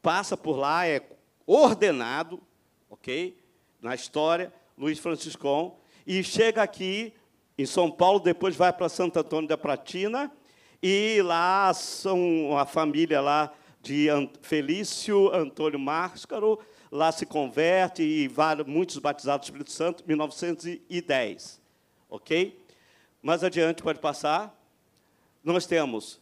[0.00, 1.02] passa por lá, é
[1.46, 2.40] ordenado,
[2.88, 3.36] ok,
[3.80, 7.12] na história, Luiz Franciscon, e chega aqui
[7.56, 10.30] em São Paulo, depois vai para Santo Antônio da Pratina,
[10.82, 14.08] e lá são a família lá de
[14.42, 16.58] Felício Antônio Máscaro,
[16.90, 21.60] lá se converte e vários, muitos batizados do Espírito Santo, 1910.
[22.08, 22.58] Ok?
[23.22, 24.54] Mais adiante, pode passar.
[25.42, 26.20] Nós temos,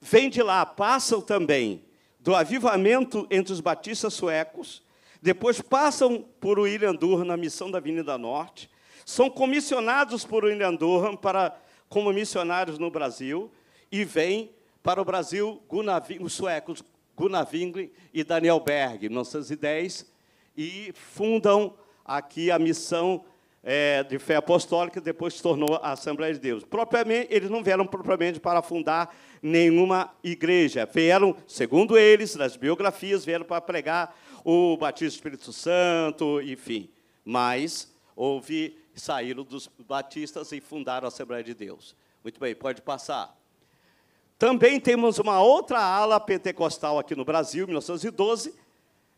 [0.00, 1.84] vem de lá, passam também
[2.18, 4.82] do avivamento entre os batistas suecos,
[5.22, 8.70] depois passam por William Durham na missão da Avenida Norte,
[9.10, 11.58] são comissionados por William Durham para,
[11.88, 13.50] como missionários no Brasil,
[13.90, 14.50] e vêm
[14.82, 15.60] para o Brasil
[16.20, 16.82] os suecos
[17.16, 20.10] Gunnar Wingli e Daniel Berg, em 1910,
[20.56, 23.24] e fundam aqui a missão
[23.62, 26.64] é, de fé apostólica, depois se tornou a Assembleia de Deus.
[26.64, 30.86] Propriamente, eles não vieram propriamente para fundar nenhuma igreja.
[30.86, 36.88] Vieram, segundo eles, nas biografias, vieram para pregar o batismo do Espírito Santo, enfim.
[37.24, 41.94] Mas houve, saíram dos batistas e fundaram a Assembleia de Deus.
[42.22, 43.36] Muito bem, pode passar.
[44.38, 48.54] Também temos uma outra ala pentecostal aqui no Brasil, em 1912,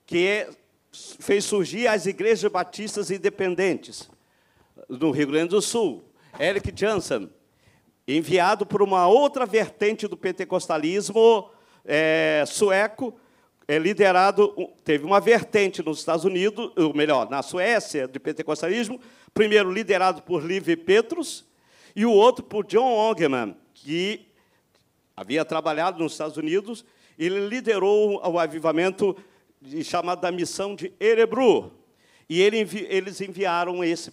[0.04, 0.50] que é,
[0.92, 4.10] fez surgir as igrejas batistas independentes
[4.88, 6.02] no Rio Grande do Sul,
[6.38, 7.28] Eric Johnson,
[8.06, 11.50] enviado por uma outra vertente do pentecostalismo
[11.84, 13.14] é, sueco,
[13.66, 14.54] é liderado,
[14.84, 19.00] teve uma vertente nos Estados Unidos, ou melhor, na Suécia, de pentecostalismo,
[19.34, 21.44] primeiro liderado por Liv Petrus,
[21.94, 24.26] e o outro por John Ongeman, que
[25.16, 26.84] havia trabalhado nos Estados Unidos,
[27.18, 29.16] ele liderou o avivamento
[29.84, 31.72] chamado da missão de Erebru,
[32.28, 32.58] e ele,
[32.88, 34.12] eles enviaram esse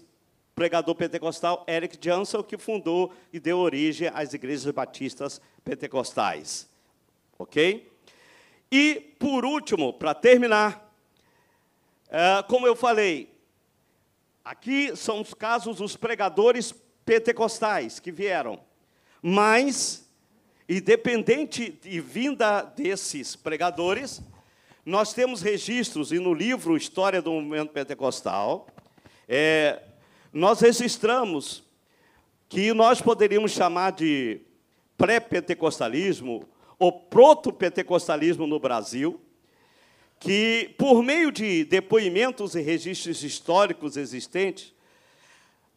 [0.54, 6.70] pregador pentecostal Eric Johnson, que fundou e deu origem às igrejas batistas pentecostais.
[7.38, 7.90] Ok?
[8.70, 10.94] E, por último, para terminar,
[12.10, 13.34] é, como eu falei,
[14.50, 16.74] aqui são os casos dos pregadores
[17.06, 18.60] pentecostais que vieram,
[19.22, 20.12] mas,
[20.68, 24.20] independente de vinda desses pregadores,
[24.84, 28.68] nós temos registros, e no livro História do Movimento Pentecostal,
[29.28, 29.84] é,
[30.34, 31.64] nós registramos
[32.48, 34.42] que nós poderíamos chamar de
[34.98, 36.44] pré-pentecostalismo
[36.80, 39.22] ou proto-pentecostalismo no Brasil,
[40.20, 44.74] que, por meio de depoimentos e registros históricos existentes,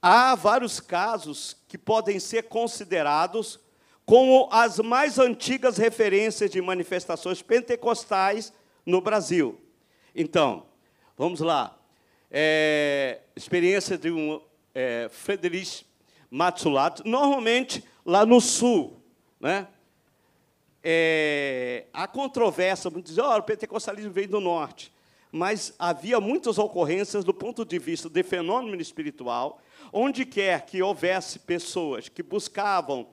[0.00, 3.60] há vários casos que podem ser considerados
[4.04, 8.52] como as mais antigas referências de manifestações pentecostais
[8.84, 9.60] no Brasil.
[10.14, 10.66] Então,
[11.16, 11.78] vamos lá
[12.32, 14.40] é, experiência de um
[14.74, 15.84] é, Friedrich
[16.30, 18.98] Matsulato, normalmente lá no sul.
[19.38, 19.68] Né?
[20.82, 24.92] É, controvérsia, muitos dizem, oh, o pentecostalismo veio do norte.
[25.30, 29.60] Mas havia muitas ocorrências do ponto de vista de fenômeno espiritual,
[29.92, 33.08] onde quer que houvesse pessoas que buscavam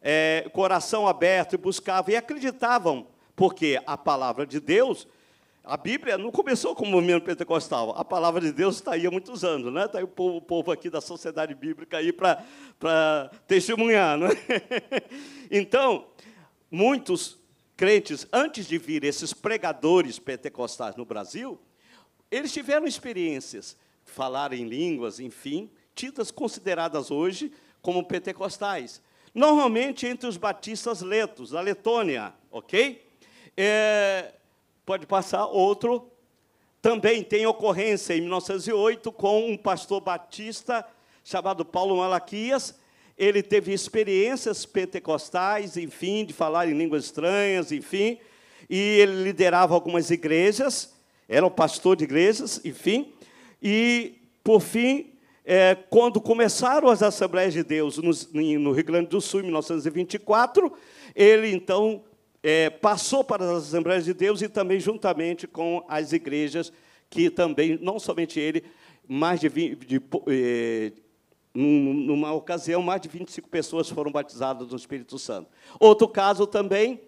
[0.00, 3.06] é, coração aberto e buscavam e acreditavam,
[3.36, 5.06] porque a palavra de Deus
[5.64, 7.94] a Bíblia não começou como movimento pentecostal.
[7.96, 9.72] A palavra de Deus está aí há muitos anos.
[9.72, 9.84] Né?
[9.84, 14.18] Está aí o povo, o povo aqui da sociedade bíblica aí para testemunhar.
[14.18, 14.28] Né?
[15.54, 16.06] Então,
[16.72, 17.38] muitos
[17.76, 21.60] crentes, antes de vir esses pregadores pentecostais no Brasil,
[22.30, 29.00] eles tiveram experiências, falar em línguas, enfim, tidas consideradas hoje como pentecostais.
[29.32, 33.06] Normalmente entre os batistas letos, da Letônia, ok?
[33.56, 34.32] É,
[34.84, 36.10] Pode passar outro.
[36.80, 40.84] Também tem ocorrência em 1908 com um pastor batista
[41.22, 42.76] chamado Paulo Malaquias.
[43.22, 48.18] Ele teve experiências pentecostais, enfim, de falar em línguas estranhas, enfim,
[48.68, 50.92] e ele liderava algumas igrejas,
[51.28, 53.12] era o pastor de igrejas, enfim,
[53.62, 55.12] e, por fim,
[55.44, 58.10] é, quando começaram as Assembleias de Deus no,
[58.58, 60.72] no Rio Grande do Sul, em 1924,
[61.14, 62.02] ele, então,
[62.42, 66.72] é, passou para as Assembleias de Deus e também juntamente com as igrejas,
[67.08, 68.64] que também, não somente ele,
[69.06, 70.92] mais de, 20, de, é,
[71.54, 75.50] numa ocasião, mais de 25 pessoas foram batizadas no Espírito Santo.
[75.78, 77.00] Outro caso também,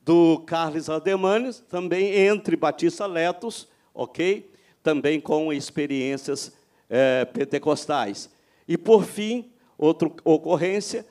[0.00, 4.50] do Carlos Aldemanes, também entre Batista Letos, ok?
[4.82, 6.52] Também com experiências
[6.90, 8.28] é, pentecostais.
[8.66, 11.06] E, por fim, outra ocorrência,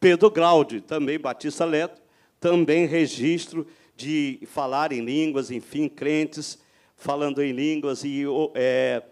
[0.00, 2.00] Pedro Glaude, também Batista Leto,
[2.40, 3.66] também registro
[3.96, 6.58] de falar em línguas, enfim, crentes
[6.98, 8.24] falando em línguas e
[8.54, 9.02] é,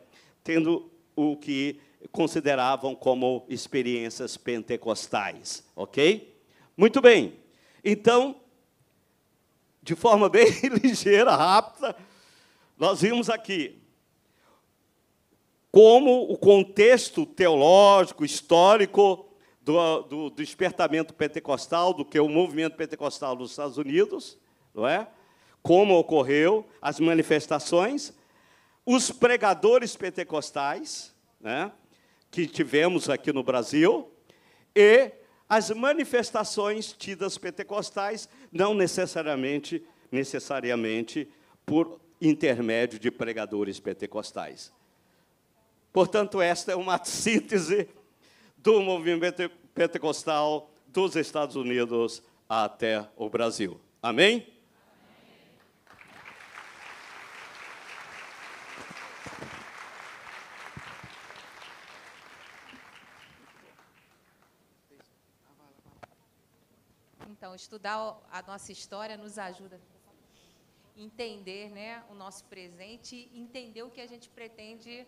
[0.43, 1.79] tendo o que
[2.13, 6.35] consideravam como experiências pentecostais, ok?
[6.77, 7.39] Muito bem.
[7.85, 8.37] Então,
[9.83, 10.49] de forma bem
[10.83, 11.97] ligeira, rápida,
[12.77, 13.79] nós vimos aqui
[15.71, 19.29] como o contexto teológico, histórico
[19.61, 24.39] do, do, despertamento pentecostal, do que é o movimento pentecostal dos Estados Unidos,
[24.75, 25.07] não é?
[25.67, 28.13] como ocorreu, as manifestações,
[28.87, 31.73] os pregadores pentecostais, né,
[32.31, 34.11] que tivemos aqui no Brasil,
[34.75, 35.13] e
[35.49, 41.29] as manifestações tidas pentecostais, não necessariamente, necessariamente
[41.65, 44.73] por intermédio de pregadores pentecostais.
[45.93, 47.89] Portanto, esta é uma síntese
[48.57, 53.81] do movimento pentecostal dos Estados Unidos até o Brasil.
[54.03, 54.47] Amém?
[67.29, 69.81] Então, estudar a nossa história nos ajuda
[70.97, 75.07] a entender né, o nosso presente e entender o que a gente pretende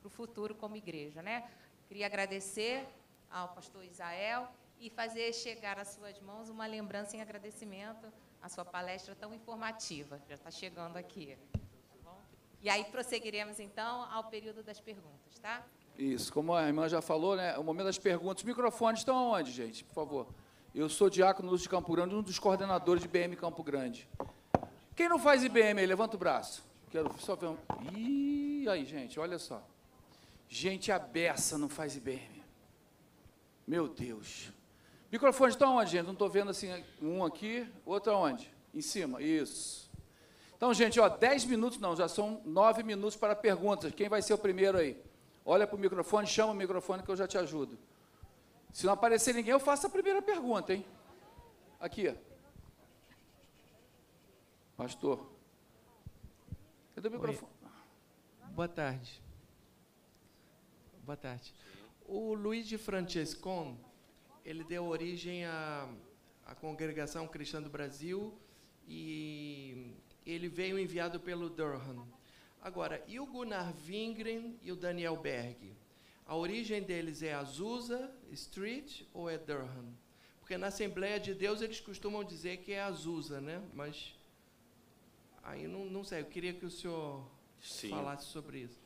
[0.00, 1.22] para o futuro como igreja.
[1.22, 1.48] Né?
[1.88, 2.86] Queria agradecer
[3.30, 8.64] ao pastor Isael e fazer chegar às suas mãos uma lembrança em agradecimento à sua
[8.64, 10.20] palestra tão informativa.
[10.28, 11.38] Já está chegando aqui.
[12.60, 15.66] E aí prosseguiremos, então, ao período das perguntas, tá?
[15.98, 18.38] Isso, como a irmã já falou, né, o momento das perguntas.
[18.38, 20.26] Os microfones estão onde, gente, por favor?
[20.74, 24.08] Eu sou Diácono Lúcio de Campo Grande, um dos coordenadores de IBM Campo Grande.
[24.96, 26.64] Quem não faz IBM aí, levanta o braço.
[26.90, 27.56] Quero só ver um...
[27.96, 29.62] Ih, aí, gente, olha só.
[30.48, 32.42] Gente abessa não faz IBM.
[33.64, 34.50] Meu Deus.
[35.12, 36.06] Microfone está onde, gente?
[36.06, 36.68] Não estou vendo assim,
[37.00, 38.52] um aqui, outro aonde?
[38.74, 39.88] Em cima, isso.
[40.56, 43.94] Então, gente, ó, 10 minutos não, já são 9 minutos para perguntas.
[43.94, 45.00] Quem vai ser o primeiro aí?
[45.46, 47.78] Olha para o microfone, chama o microfone que eu já te ajudo.
[48.74, 50.84] Se não aparecer ninguém, eu faço a primeira pergunta, hein?
[51.78, 52.12] Aqui.
[54.76, 55.30] Pastor.
[56.92, 57.52] Cadê o microfone?
[57.62, 58.48] Oi.
[58.48, 59.22] Boa tarde.
[61.04, 61.54] Boa tarde.
[62.04, 63.78] O Luiz de Francescon,
[64.44, 65.88] ele deu origem à,
[66.44, 68.36] à Congregação Cristã do Brasil
[68.88, 69.94] e
[70.26, 72.08] ele veio enviado pelo Durham.
[72.60, 75.76] Agora, e o Gunnar Wingren e o Daniel Berg?
[76.26, 79.94] A origem deles é Azusa Street ou é Durham?
[80.40, 83.62] Porque na Assembleia de Deus eles costumam dizer que é Azusa, né?
[83.72, 84.14] Mas
[85.42, 87.24] aí não, não sei, eu queria que o senhor
[87.60, 87.90] Sim.
[87.90, 88.78] falasse sobre isso.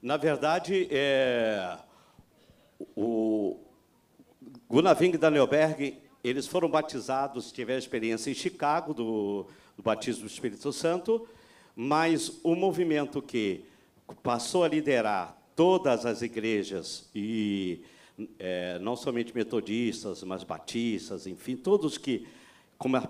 [0.00, 1.78] Na verdade, é,
[2.96, 3.58] o
[4.68, 10.72] Gunaving e Danielberg, eles foram batizados, tiveram experiência em Chicago, do, do batismo do Espírito
[10.72, 11.28] Santo,
[11.74, 13.64] mas o movimento que
[14.22, 17.82] passou a liderar todas as igrejas, e
[18.38, 22.28] é, não somente metodistas, mas batistas, enfim, todos que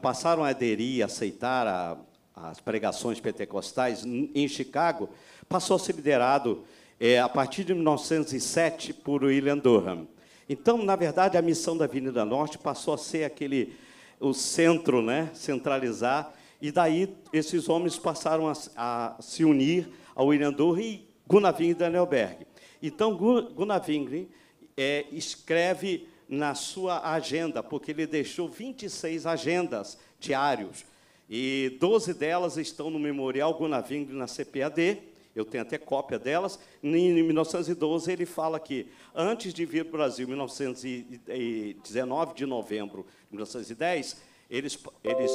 [0.00, 1.98] passaram a aderir, aceitar a,
[2.34, 5.10] as pregações pentecostais em Chicago,
[5.46, 6.64] passou a ser liderado
[6.98, 10.08] é, a partir de 1907 por William Durham.
[10.48, 13.76] Então, na verdade, a missão da Avenida Norte passou a ser aquele
[14.18, 16.32] o centro, né, centralizar,
[16.62, 22.46] e daí esses homens passaram a, a se unir ao William Durham e Gunaving Danielberg.
[22.82, 24.28] Então, Gunaving
[24.76, 30.86] é, escreve na sua agenda, porque ele deixou 26 agendas diários,
[31.28, 35.02] e 12 delas estão no Memorial Gunaving na CPAD,
[35.36, 36.58] eu tenho até cópia delas.
[36.82, 43.06] Em 1912, ele fala que, antes de vir para o Brasil, em 1919 de novembro
[43.30, 44.16] de 1910,
[44.50, 45.32] eles, eles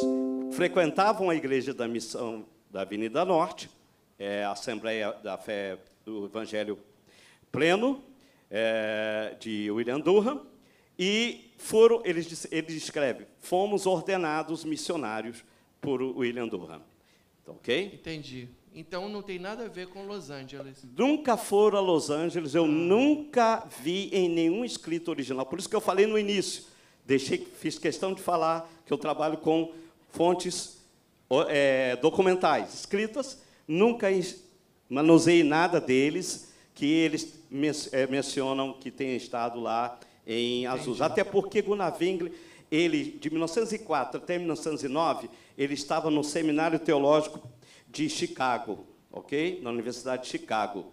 [0.52, 3.70] frequentavam a Igreja da Missão da Avenida Norte,
[4.24, 6.80] é, Assembleia da Fé do Evangelho
[7.52, 8.02] Pleno,
[8.50, 10.42] é, de William Durham,
[10.98, 15.44] e foram, eles, ele escreve, fomos ordenados missionários
[15.82, 16.82] por William Durham.
[17.46, 17.92] Tá ok?
[17.94, 18.48] Entendi.
[18.74, 20.86] Então não tem nada a ver com Los Angeles.
[20.96, 22.68] Nunca foram a Los Angeles, eu ah.
[22.68, 25.46] nunca vi em nenhum escrito original.
[25.46, 26.64] Por isso que eu falei no início,
[27.06, 29.74] deixei, fiz questão de falar que eu trabalho com
[30.12, 30.82] fontes
[31.50, 34.08] é, documentais escritas, nunca
[34.90, 37.40] manuseei nada deles que eles
[37.92, 40.96] é, mencionam que tem estado lá em Azul.
[41.00, 42.32] Até porque Gunnar Wingler,
[42.72, 47.48] ele, de 1904 até 1909, ele estava no Seminário Teológico
[47.88, 49.60] de Chicago, ok?
[49.62, 50.92] Na Universidade de Chicago.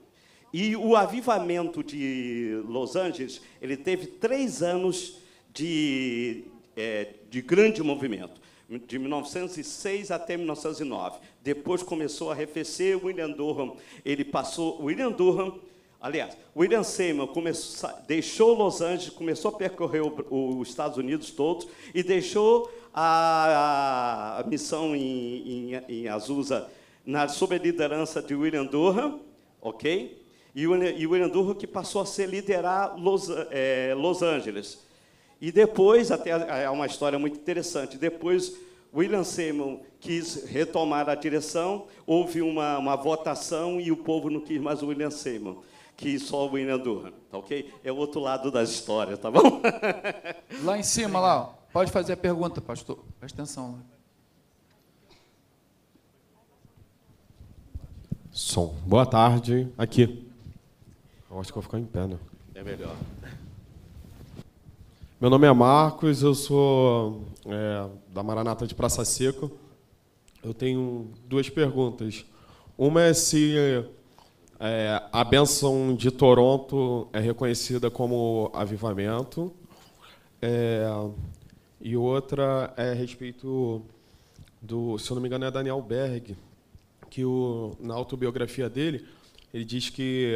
[0.53, 5.19] E o avivamento de Los Angeles, ele teve três anos
[5.53, 6.45] de,
[6.77, 8.40] é, de grande movimento
[8.79, 11.19] de 1906 até 1909.
[11.43, 13.05] Depois começou a arrefecer.
[13.05, 14.83] William Durham, ele passou.
[14.83, 15.59] William Durham,
[16.01, 22.03] aliás, William Seymour começou, deixou Los Angeles, começou a percorrer os Estados Unidos todos e
[22.03, 26.71] deixou a, a missão em, em, em Azusa
[27.05, 29.21] na, sob a liderança de William Durham,
[29.61, 30.21] ok?
[30.55, 34.90] E o William Durham que passou a ser liderar Los, é, Los Angeles.
[35.41, 38.53] E depois, até é uma história muito interessante, depois
[38.95, 44.61] William Seymour quis retomar a direção, houve uma, uma votação e o povo não quis
[44.61, 45.63] mais o William Seymour,
[45.97, 47.73] quis só o William Durham, tá ok?
[47.83, 49.63] É o outro lado da história, tá bom?
[50.63, 52.99] Lá em cima, lá, pode fazer a pergunta, pastor.
[53.19, 53.79] Presta atenção.
[58.31, 58.75] Som.
[58.87, 59.69] Boa tarde.
[59.77, 60.27] Aqui.
[61.31, 62.19] Eu acho que eu vou ficar em pé, né?
[62.55, 62.97] É melhor.
[65.21, 69.51] Meu nome é Marcos, eu sou é, da Maranata de Praça Seca.
[70.43, 72.25] Eu tenho duas perguntas.
[72.79, 73.55] Uma é se
[74.59, 79.53] é, a benção de Toronto é reconhecida como avivamento.
[80.41, 80.87] É,
[81.83, 83.83] e outra é a respeito
[84.59, 86.35] do, se eu não me engano, é Daniel Berg,
[87.11, 89.07] que o, na autobiografia dele,
[89.53, 90.33] ele diz que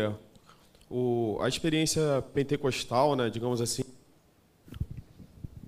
[0.91, 3.83] o, a experiência pentecostal, né, digamos assim,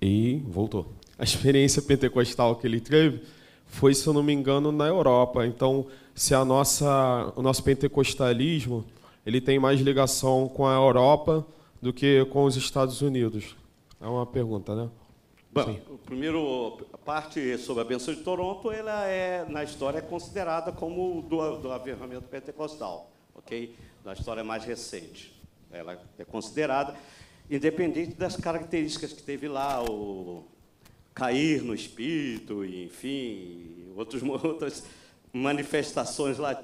[0.07, 0.87] e voltou.
[1.19, 3.23] A experiência pentecostal que ele teve
[3.67, 5.47] foi, se eu não me engano, na Europa.
[5.47, 8.85] Então, se a nossa, o nosso pentecostalismo
[9.25, 11.45] ele tem mais ligação com a Europa
[11.83, 13.57] do que com os Estados Unidos.
[14.01, 14.89] É uma pergunta, né?
[15.53, 20.71] Bom, primeiro a parte sobre a benção de Toronto, ela é na história é considerada
[20.71, 23.75] como do, do avivamento pentecostal, ok?
[24.05, 25.35] Na história mais recente,
[25.73, 26.95] ela é considerada
[27.51, 30.45] independente das características que teve lá, o
[31.15, 34.85] cair no espírito, enfim, outros, outras
[35.33, 36.63] manifestações lá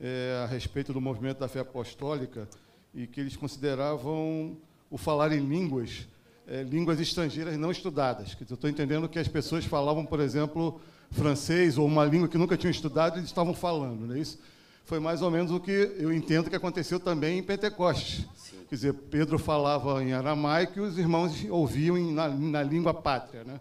[0.00, 2.48] é, a respeito do movimento da fé apostólica
[2.96, 4.56] e que eles consideravam
[4.90, 6.08] o falar em línguas,
[6.48, 8.34] é, línguas estrangeiras não estudadas.
[8.34, 10.80] Que eu estou entendendo que as pessoas falavam, por exemplo,
[11.10, 14.38] francês ou uma língua que nunca tinham estudado e eles estavam falando, não é isso?
[14.84, 18.24] Foi mais ou menos o que eu entendo que aconteceu também em Pentecostes.
[18.36, 18.56] Sim.
[18.68, 23.44] Quer dizer, Pedro falava em aramaico e os irmãos ouviam em, na, na, língua pátria.
[23.44, 23.60] Né?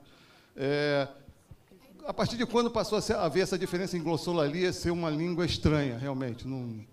[0.55, 1.07] É,
[2.05, 5.97] a partir de quando passou a haver essa diferença em glossolalia ser uma língua estranha,
[5.97, 6.47] realmente?
[6.47, 6.85] Não,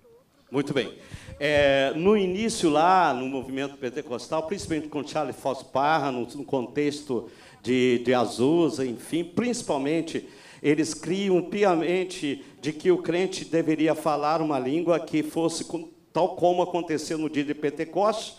[0.52, 0.92] muito bem.
[1.40, 7.30] É, no início lá, no movimento pentecostal, principalmente com Charles Fox Parra, no, no contexto
[7.62, 10.28] de, de Azusa, enfim, principalmente,
[10.62, 15.64] eles criam piamente de que o crente deveria falar uma língua que fosse
[16.12, 18.36] tal como aconteceu no dia de Pentecostes,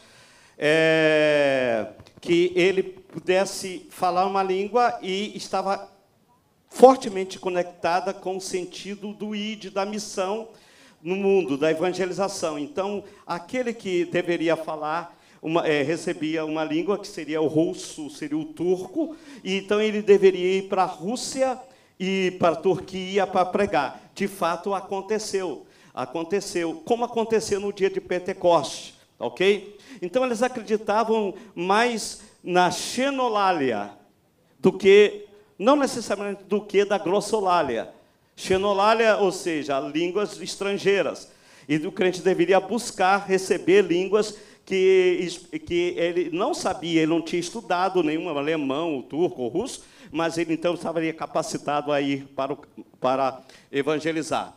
[0.55, 1.87] é,
[2.21, 5.91] que ele pudesse falar uma língua e estava
[6.69, 10.49] fortemente conectada com o sentido do id, da missão,
[11.03, 12.57] no mundo da evangelização.
[12.57, 18.37] Então, aquele que deveria falar uma, é, recebia uma língua que seria o russo, seria
[18.37, 21.59] o turco, e então ele deveria ir para a Rússia
[21.99, 24.01] e para a Turquia para pregar.
[24.15, 25.65] De fato, aconteceu.
[25.93, 29.77] Aconteceu, como aconteceu no dia de Pentecostes, ok?
[30.01, 33.91] Então, eles acreditavam mais na xenolália
[34.59, 35.27] do que,
[35.59, 37.93] não necessariamente do que da glossolalia.
[38.35, 41.31] Xenolália, ou seja, línguas estrangeiras.
[41.67, 45.27] E o crente deveria buscar receber línguas que,
[45.65, 50.73] que ele não sabia, ele não tinha estudado nenhum alemão, turco russo, mas ele então
[50.73, 52.57] estaria capacitado a ir para, o,
[52.99, 54.55] para evangelizar.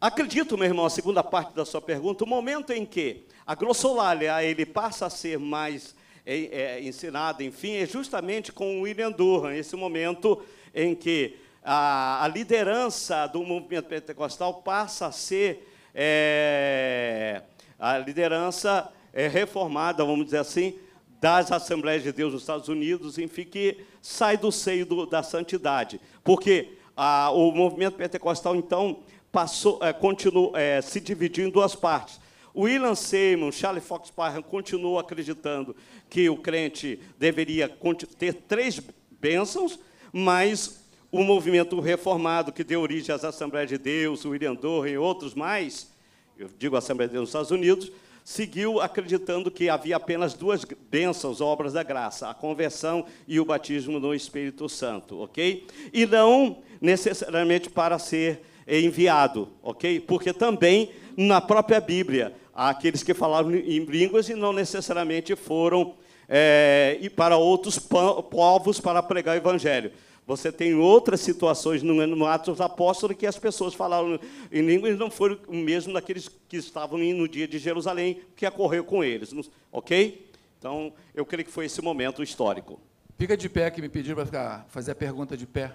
[0.00, 4.42] Acredito, meu irmão, a segunda parte da sua pergunta, o momento em que a glossolalia
[4.44, 5.94] ele passa a ser mais
[6.26, 10.42] é, é, ensinada, enfim, é justamente com William Durham, esse momento
[10.74, 17.42] em que a, a liderança do movimento pentecostal passa a ser é,
[17.78, 20.78] a liderança é, reformada, vamos dizer assim,
[21.20, 25.98] das Assembleias de Deus nos Estados Unidos, enfim, que sai do seio do, da santidade.
[26.22, 28.98] Porque a, o movimento pentecostal, então,
[29.32, 32.20] passou, é, é, se dividiu em duas partes.
[32.54, 35.74] William Seymour, Charlie Fox Parham continuou acreditando
[36.08, 37.68] que o crente deveria
[38.16, 38.80] ter três
[39.20, 39.78] bênçãos,
[40.12, 40.83] mas
[41.14, 45.32] o movimento reformado que deu origem às Assembleias de Deus, o William Dorr e outros
[45.32, 45.88] mais,
[46.36, 47.92] eu digo Assembleia de Deus nos Estados Unidos,
[48.24, 54.00] seguiu acreditando que havia apenas duas bênçãos, obras da graça, a conversão e o batismo
[54.00, 55.64] no Espírito Santo, ok?
[55.92, 60.00] E não necessariamente para ser enviado, ok?
[60.00, 65.94] Porque também na própria Bíblia há aqueles que falavam em línguas e não necessariamente foram
[66.28, 69.92] é, e para outros povos para pregar o evangelho.
[70.26, 74.18] Você tem outras situações no, no Atos dos Apóstolos que as pessoas falaram
[74.50, 78.46] em línguas e não foram o mesmo daqueles que estavam no dia de Jerusalém, que
[78.46, 79.34] ocorreu com eles.
[79.70, 80.30] Ok?
[80.58, 82.80] Então, eu creio que foi esse momento histórico.
[83.18, 85.72] Fica de pé que me pediram para fazer a pergunta de pé.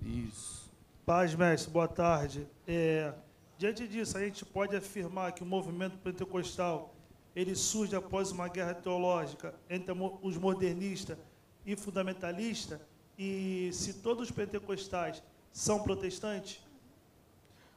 [0.00, 0.70] Isso.
[1.04, 2.46] Paz, mestre, boa tarde.
[2.68, 3.12] É,
[3.58, 6.94] diante disso, a gente pode afirmar que o movimento pentecostal
[7.34, 11.16] ele surge após uma guerra teológica entre os modernistas
[11.64, 12.80] e fundamentalistas,
[13.18, 15.22] e se todos os pentecostais
[15.52, 16.60] são protestantes?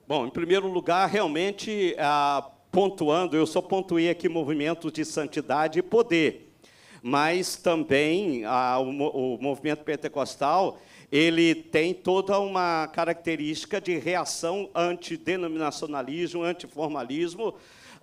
[0.08, 5.82] Bom, em primeiro lugar, realmente, ah, pontuando, eu só pontuei aqui movimentos de santidade e
[5.82, 6.54] poder,
[7.01, 10.80] mas também ah, o, o movimento pentecostal
[11.12, 17.54] ele tem toda uma característica de reação antidenominacionalismo, antiformalismo,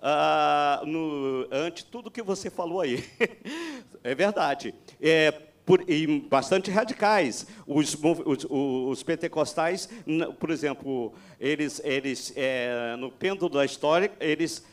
[0.01, 3.03] uh, no, ante tudo que você falou aí.
[4.03, 4.73] é verdade.
[4.99, 5.31] É,
[5.65, 7.47] por, e bastante radicais.
[7.67, 7.95] Os,
[8.25, 9.87] os, os, pentecostais,
[10.39, 14.63] por exemplo, eles, eles é, no pêndulo da história, eles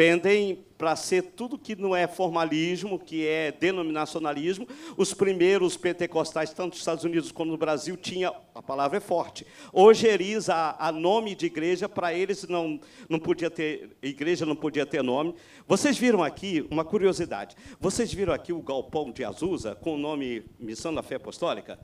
[0.00, 4.66] pendem para ser tudo que não é formalismo, que é denominacionalismo.
[4.96, 9.46] Os primeiros pentecostais, tanto nos Estados Unidos como no Brasil, tinha a palavra é forte.
[9.74, 12.80] Ojeriza a, a nome de igreja, para eles não,
[13.10, 15.34] não podia ter, igreja não podia ter nome.
[15.68, 20.46] Vocês viram aqui, uma curiosidade, vocês viram aqui o galpão de Azusa, com o nome
[20.58, 21.78] Missão da Fé Apostólica?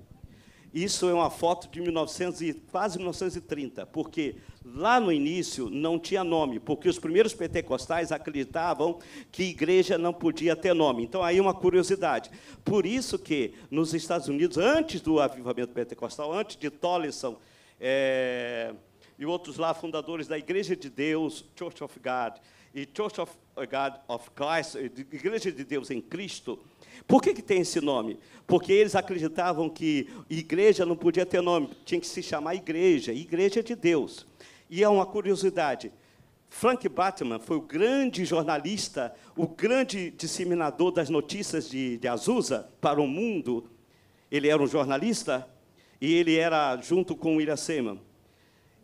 [0.72, 6.22] Isso é uma foto de 1900 e, quase 1930, porque lá no início não tinha
[6.22, 8.98] nome, porque os primeiros pentecostais acreditavam
[9.30, 11.04] que igreja não podia ter nome.
[11.04, 12.30] Então, aí uma curiosidade.
[12.64, 17.38] Por isso que, nos Estados Unidos, antes do avivamento pentecostal, antes de Tolleson
[17.80, 18.74] é,
[19.18, 22.38] e outros lá, fundadores da Igreja de Deus, Church of God,
[22.74, 26.58] e Church of God of Christ, Igreja de Deus em Cristo,
[27.06, 28.18] por que, que tem esse nome?
[28.46, 33.62] Porque eles acreditavam que igreja não podia ter nome, tinha que se chamar igreja, igreja
[33.62, 34.26] de Deus.
[34.70, 35.92] E é uma curiosidade.
[36.48, 43.00] Frank Batman foi o grande jornalista, o grande disseminador das notícias de, de Azusa para
[43.00, 43.68] o mundo.
[44.30, 45.46] Ele era um jornalista
[46.00, 47.98] e ele era junto com William Seymour.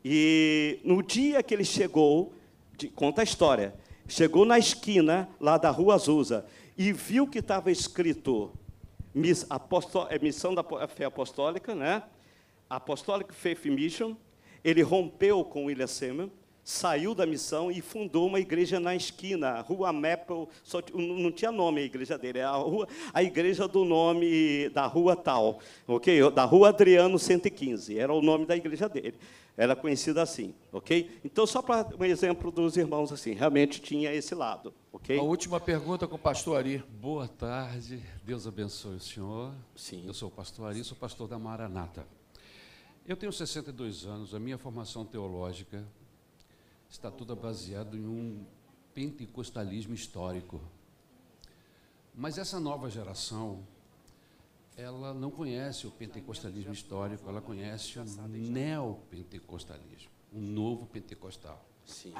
[0.04, 2.32] E no dia que ele chegou,
[2.76, 3.74] de, conta a história,
[4.08, 6.44] chegou na esquina lá da Rua Azusa
[6.76, 8.52] e viu que estava escrito
[9.14, 9.46] miss,
[10.08, 12.02] é, Missão da Fé Apostólica, né?
[12.68, 14.16] Apostolic Faith Mission,
[14.64, 16.30] ele rompeu com William Seymour,
[16.64, 21.80] saiu da missão e fundou uma igreja na esquina, Rua Maple, só, não tinha nome
[21.80, 26.30] a igreja dele, é a, rua, a igreja do nome da rua tal, ok?
[26.30, 29.16] Da Rua Adriano 115, era o nome da igreja dele
[29.56, 31.20] era conhecida assim, ok?
[31.22, 35.18] Então, só para um exemplo dos irmãos assim, realmente tinha esse lado, ok?
[35.18, 36.82] A última pergunta com o pastor Ari.
[37.00, 39.52] Boa tarde, Deus abençoe o senhor.
[39.76, 40.04] Sim.
[40.06, 42.06] Eu sou o pastor Ari, sou pastor da Maranata.
[43.06, 45.86] Eu tenho 62 anos, a minha formação teológica
[46.92, 48.44] está toda baseada em um
[48.92, 50.60] pentecostalismo histórico.
[52.14, 53.66] Mas essa nova geração
[54.76, 61.66] ela não conhece o pentecostalismo histórico, ela conhece o neopentecostalismo, o novo pentecostal.
[61.86, 62.12] Sim.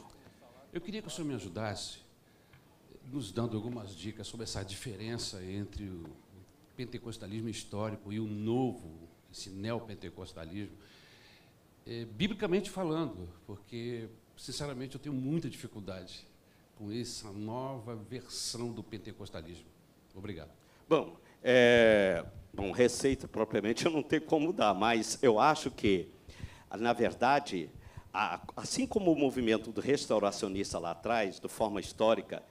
[0.73, 1.99] Eu queria que o senhor me ajudasse,
[3.05, 6.05] nos dando algumas dicas sobre essa diferença entre o
[6.77, 10.77] pentecostalismo histórico e o novo, esse neopentecostalismo,
[11.87, 14.09] é, biblicamente falando, porque,
[14.43, 16.27] sinceramente, eu tenho muita dificuldade
[16.77, 19.67] com essa nova versão do pentecostalismo.
[20.17, 20.51] Obrigado.
[20.89, 26.09] Bom, é, Bom, receita propriamente eu não tenho como dar, mas eu acho que,
[26.77, 27.71] na verdade,
[28.57, 32.43] assim como o movimento do restauracionista lá atrás, de forma histórica,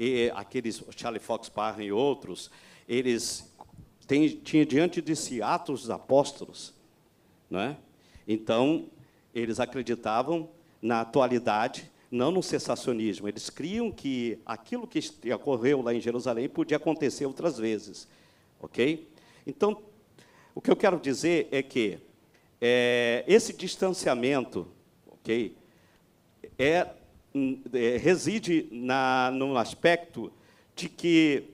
[0.00, 2.50] e aqueles Charlie Fox Parham e outros,
[2.88, 3.54] eles
[4.42, 6.74] tinham diante de si Atos dos Apóstolos,
[7.48, 7.76] não é?
[8.26, 8.90] Então,
[9.32, 10.50] eles acreditavam
[10.86, 13.28] na atualidade, não no sensacionismo.
[13.28, 15.00] Eles criam que aquilo que
[15.34, 18.06] ocorreu lá em Jerusalém podia acontecer outras vezes,
[18.60, 19.08] ok?
[19.44, 19.82] Então,
[20.54, 21.98] o que eu quero dizer é que
[22.60, 24.68] é, esse distanciamento,
[25.08, 25.56] ok,
[26.58, 26.86] é,
[27.74, 30.32] é reside na, no aspecto
[30.74, 31.50] de que,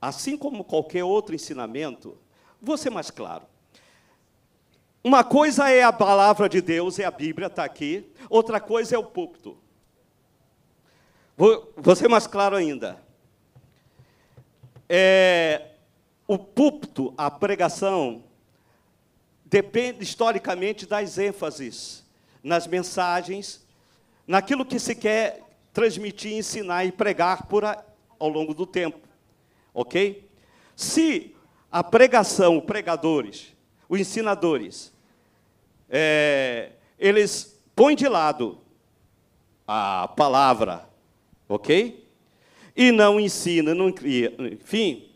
[0.00, 2.18] assim como qualquer outro ensinamento,
[2.60, 3.46] vou ser mais claro.
[5.02, 8.10] Uma coisa é a palavra de Deus, é a Bíblia, está aqui.
[8.28, 9.56] Outra coisa é o púlpito.
[11.36, 13.00] Vou, vou ser mais claro ainda.
[14.88, 15.68] É,
[16.26, 18.24] o púlpito, a pregação,
[19.44, 22.04] depende historicamente das ênfases
[22.42, 23.66] nas mensagens,
[24.26, 25.42] naquilo que se quer
[25.72, 27.84] transmitir, ensinar e pregar por a,
[28.18, 29.06] ao longo do tempo.
[29.72, 30.28] Ok?
[30.74, 31.36] Se
[31.70, 33.54] a pregação, pregadores,
[33.88, 34.92] os ensinadores,
[35.88, 38.58] é, eles põem de lado
[39.66, 40.88] a palavra,
[41.48, 42.08] ok?
[42.78, 45.10] e não ensina, não cria, enfim,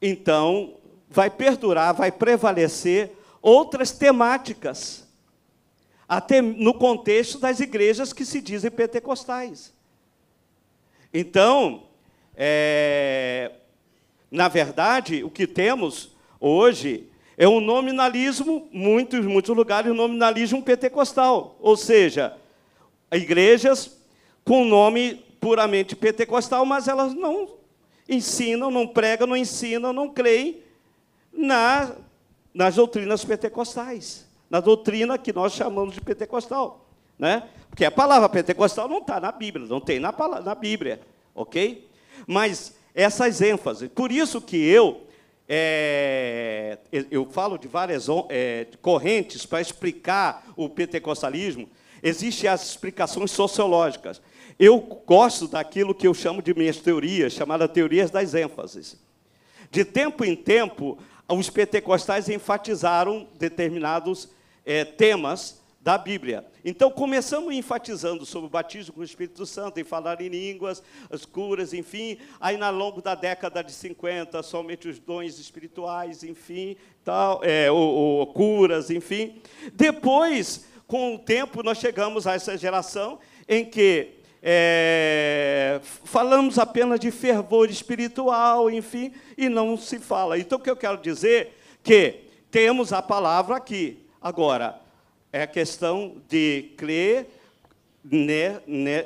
[0.00, 0.76] então
[1.08, 5.08] vai perdurar, vai prevalecer outras temáticas,
[6.06, 9.72] até no contexto das igrejas que se dizem pentecostais.
[11.14, 11.84] Então,
[12.36, 13.52] é,
[14.30, 21.56] na verdade, o que temos hoje é um nominalismo, muitos, muitos lugares, um nominalismo pentecostal,
[21.60, 22.36] ou seja,
[23.12, 23.96] igrejas
[24.44, 27.48] com nome puramente pentecostal, mas elas não
[28.08, 30.62] ensinam, não pregam, não ensinam, não creem
[31.32, 31.92] na,
[32.52, 36.86] nas doutrinas pentecostais, na doutrina que nós chamamos de pentecostal.
[37.18, 37.42] Né?
[37.68, 40.12] Porque a palavra pentecostal não está na Bíblia, não tem na,
[40.44, 41.00] na Bíblia,
[41.34, 41.88] ok?
[42.26, 45.03] Mas essas ênfases, por isso que eu
[45.48, 46.78] é,
[47.10, 51.68] eu falo de várias é, correntes para explicar o pentecostalismo,
[52.02, 54.20] existem as explicações sociológicas.
[54.58, 58.96] Eu gosto daquilo que eu chamo de minhas teorias, chamadas teorias das ênfases.
[59.70, 64.28] De tempo em tempo, os pentecostais enfatizaram determinados
[64.64, 66.46] é, temas da Bíblia.
[66.64, 71.26] Então, começamos enfatizando sobre o batismo com o Espírito Santo, em falar em línguas, as
[71.26, 72.16] curas, enfim.
[72.40, 76.74] Aí, ao longo da década de 50, somente os dons espirituais, enfim,
[77.04, 79.42] tal, é, o, o, curas, enfim.
[79.74, 87.10] Depois, com o tempo, nós chegamos a essa geração em que é, falamos apenas de
[87.10, 90.38] fervor espiritual, enfim, e não se fala.
[90.38, 93.98] Então, o que eu quero dizer que temos a palavra aqui.
[94.18, 94.82] Agora,
[95.34, 97.26] é a questão de crer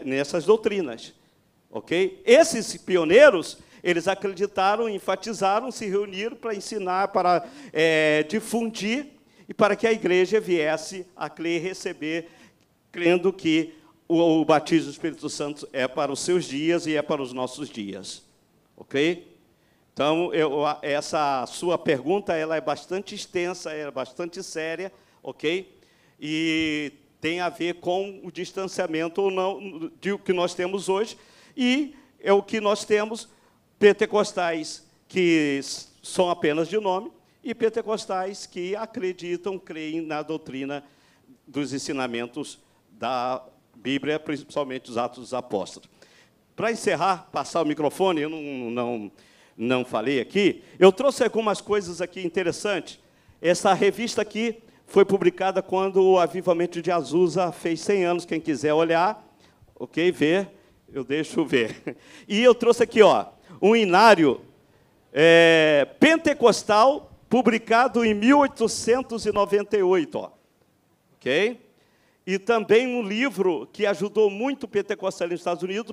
[0.05, 1.15] nessas doutrinas.
[1.71, 2.21] Ok?
[2.23, 9.07] Esses pioneiros, eles acreditaram, enfatizaram, se reuniram para ensinar, para é, difundir
[9.49, 12.29] e para que a igreja viesse a crer e receber,
[12.93, 13.73] crendo que
[14.07, 17.33] o, o batismo do Espírito Santo é para os seus dias e é para os
[17.33, 18.23] nossos dias.
[18.77, 19.35] Ok?
[19.95, 25.78] Então, eu, essa sua pergunta ela é bastante extensa, é bastante séria, ok?
[26.19, 31.17] E tem a ver com o distanciamento ou não de o que nós temos hoje,
[31.57, 33.29] e é o que nós temos
[33.79, 35.61] pentecostais que
[36.03, 37.11] são apenas de nome
[37.43, 40.85] e pentecostais que acreditam, creem na doutrina
[41.47, 42.59] dos ensinamentos
[42.91, 43.43] da
[43.75, 45.89] Bíblia, principalmente os Atos dos Apóstolos.
[46.55, 49.13] Para encerrar, passar o microfone, eu não, não,
[49.57, 52.99] não falei aqui, eu trouxe algumas coisas aqui interessantes.
[53.41, 58.25] Essa revista aqui foi publicada quando o avivamento de Azusa fez 100 anos.
[58.25, 59.23] Quem quiser olhar,
[59.79, 60.49] ok, ver,
[60.91, 61.99] eu deixo ver.
[62.27, 63.27] E eu trouxe aqui, ó,
[63.61, 64.41] um inário
[65.13, 70.31] é, pentecostal publicado em 1898, ó,
[71.17, 71.61] ok?
[72.27, 75.93] E também um livro que ajudou muito o pentecostalismo nos Estados Unidos,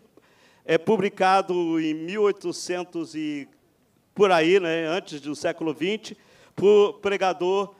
[0.64, 3.46] é publicado em 1800 e
[4.14, 6.18] por aí, né, antes do século 20,
[6.56, 7.76] por pregador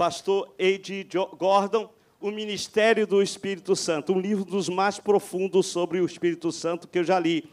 [0.00, 1.06] pastor A.G.
[1.38, 1.90] Gordon,
[2.22, 7.00] O Ministério do Espírito Santo, um livro dos mais profundos sobre o Espírito Santo que
[7.00, 7.44] eu já li.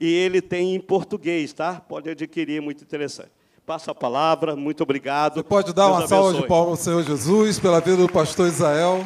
[0.00, 1.80] E ele tem em português, tá?
[1.80, 3.30] Pode adquirir, é muito interessante.
[3.64, 5.34] Passa a palavra, muito obrigado.
[5.34, 6.18] Você pode dar Deus uma abençoe.
[6.18, 9.04] salva de palmas ao Senhor Jesus pela vida do pastor Israel.